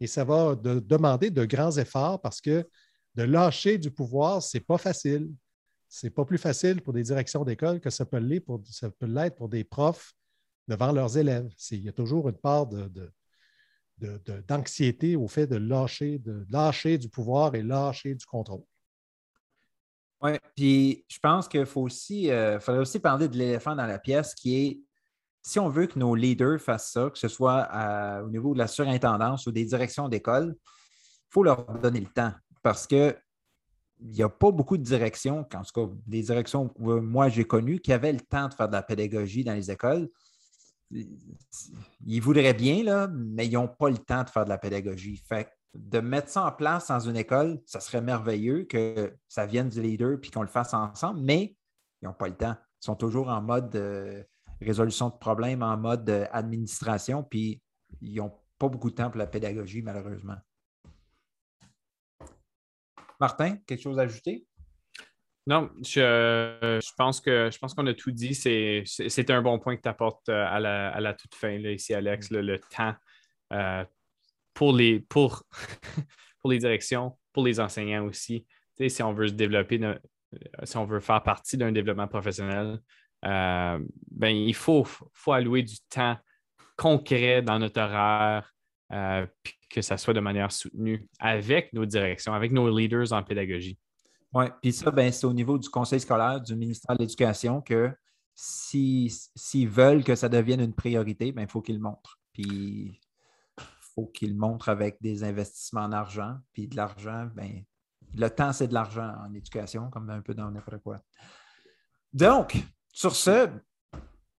[0.00, 2.68] Et ça va demander de grands efforts parce que
[3.14, 5.28] de lâcher du pouvoir, ce n'est pas facile.
[5.88, 8.44] Ce n'est pas plus facile pour des directions d'école que ça peut l'être
[9.36, 10.12] pour, des profs
[10.68, 11.50] devant leurs élèves.
[11.70, 12.68] Il y a toujours une part
[14.46, 18.62] d'anxiété au fait de lâcher, de lâcher du pouvoir et lâcher du contrôle.
[20.20, 24.00] Oui, puis je pense qu'il faut aussi, euh, faudrait aussi parler de l'éléphant dans la
[24.00, 24.80] pièce qui est
[25.48, 27.70] si on veut que nos leaders fassent ça, que ce soit
[28.22, 32.32] au niveau de la surintendance ou des directions d'école, il faut leur donner le temps
[32.62, 33.16] parce que
[34.00, 37.44] il n'y a pas beaucoup de directions, en tout cas des directions que moi j'ai
[37.44, 40.10] connues, qui avaient le temps de faire de la pédagogie dans les écoles.
[40.90, 45.16] Ils voudraient bien, là, mais ils n'ont pas le temps de faire de la pédagogie.
[45.26, 49.70] Fait de mettre ça en place dans une école, ça serait merveilleux que ça vienne
[49.70, 51.56] du leader et qu'on le fasse ensemble, mais
[52.02, 52.54] ils n'ont pas le temps.
[52.82, 54.22] Ils sont toujours en mode euh,
[54.60, 57.60] résolution de problèmes, en mode euh, administration, puis
[58.00, 60.36] ils n'ont pas beaucoup de temps pour la pédagogie, malheureusement.
[63.20, 64.46] Martin, quelque chose à ajouter?
[65.46, 68.34] Non, je, pense que je pense qu'on a tout dit.
[68.34, 72.58] C'est un bon point que tu apportes euh, à la, toute fin, ici, Alex, le,
[72.58, 72.94] temps
[73.54, 73.84] euh,
[74.52, 75.44] pour, les, pour,
[76.40, 78.46] pour les directions, pour les enseignants aussi.
[78.88, 79.80] si on veut se développer,
[80.64, 82.78] si on veut faire partie d'un développement professionnel,
[83.24, 83.78] euh,
[84.10, 86.16] ben, il faut, faut allouer du temps
[86.76, 88.54] concret dans notre horaire,
[89.42, 93.78] puis que ça soit de manière soutenue avec nos directions, avec nos leaders en pédagogie.
[94.32, 97.92] Oui, puis ça, ben, c'est au niveau du conseil scolaire, du ministère de l'Éducation que
[98.34, 102.20] s'ils veulent que ça devienne une priorité, ben, il faut qu'ils le montrent.
[102.32, 103.60] Puis il
[103.94, 106.36] faut qu'ils le montrent avec des investissements en argent.
[106.52, 107.64] Puis de l'argent, ben,
[108.14, 111.00] le temps, c'est de l'argent en éducation, comme un peu dans n'importe quoi.
[112.12, 112.56] Donc,
[112.98, 113.48] sur ce,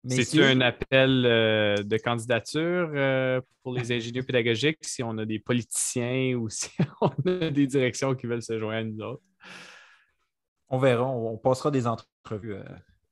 [0.06, 5.40] c'est un appel euh, de candidature euh, pour les ingénieurs pédagogiques si on a des
[5.40, 9.24] politiciens ou si on a des directions qui veulent se joindre à nous autres?
[10.68, 12.56] On verra, on, passera des entrevues.
[12.56, 12.64] Euh,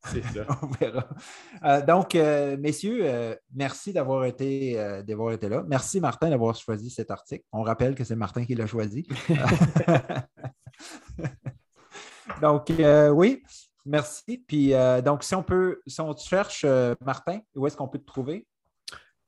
[0.11, 0.45] C'est ça.
[0.61, 1.81] on verra.
[1.81, 2.15] donc,
[2.59, 4.75] messieurs, merci d'avoir été,
[5.07, 5.63] d'avoir été là.
[5.65, 7.45] Merci, Martin, d'avoir choisi cet article.
[7.53, 9.07] On rappelle que c'est Martin qui l'a choisi.
[12.41, 12.71] donc,
[13.13, 13.43] oui.
[13.87, 14.43] Merci.
[14.45, 17.87] Puis euh, donc, si on peut, si on te cherche, euh, Martin, où est-ce qu'on
[17.87, 18.45] peut te trouver?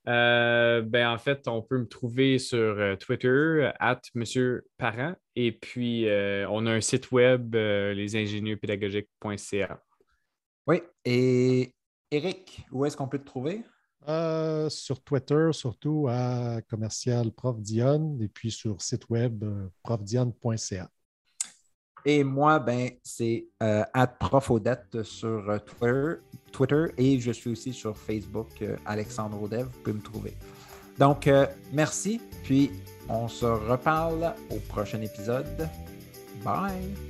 [0.07, 5.15] Euh, ben, en fait, on peut me trouver sur Twitter, at Monsieur Parent.
[5.35, 6.07] Et puis,
[6.49, 9.81] on a un site web, lesingénieurspédagogiques.ca.
[10.67, 10.81] Oui.
[11.05, 11.73] Et
[12.11, 13.63] Eric, où est-ce qu'on peut te trouver?
[14.69, 19.45] sur Twitter, surtout à commercial Prof et puis sur site web
[19.83, 20.89] profdion.ca.
[22.05, 23.83] Et moi, ben, c'est euh,
[24.19, 26.21] profodette sur euh, Twitter,
[26.51, 30.33] Twitter et je suis aussi sur Facebook, euh, Alexandre Audev, vous pouvez me trouver.
[30.97, 32.71] Donc, euh, merci, puis
[33.07, 35.69] on se reparle au prochain épisode.
[36.43, 37.08] Bye!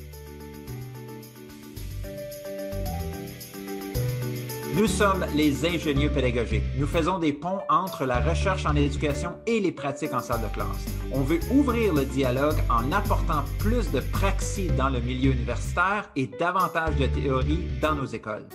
[4.80, 6.64] Nous sommes les ingénieurs pédagogiques.
[6.78, 10.48] Nous faisons des ponts entre la recherche en éducation et les pratiques en salle de
[10.54, 10.86] classe.
[11.12, 16.28] On veut ouvrir le dialogue en apportant plus de praxis dans le milieu universitaire et
[16.40, 18.46] davantage de théorie dans nos écoles.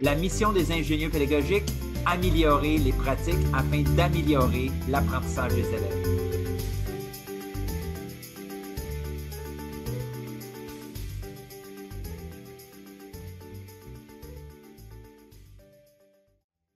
[0.00, 1.72] La mission des ingénieurs pédagogiques,
[2.06, 6.27] améliorer les pratiques afin d'améliorer l'apprentissage des élèves.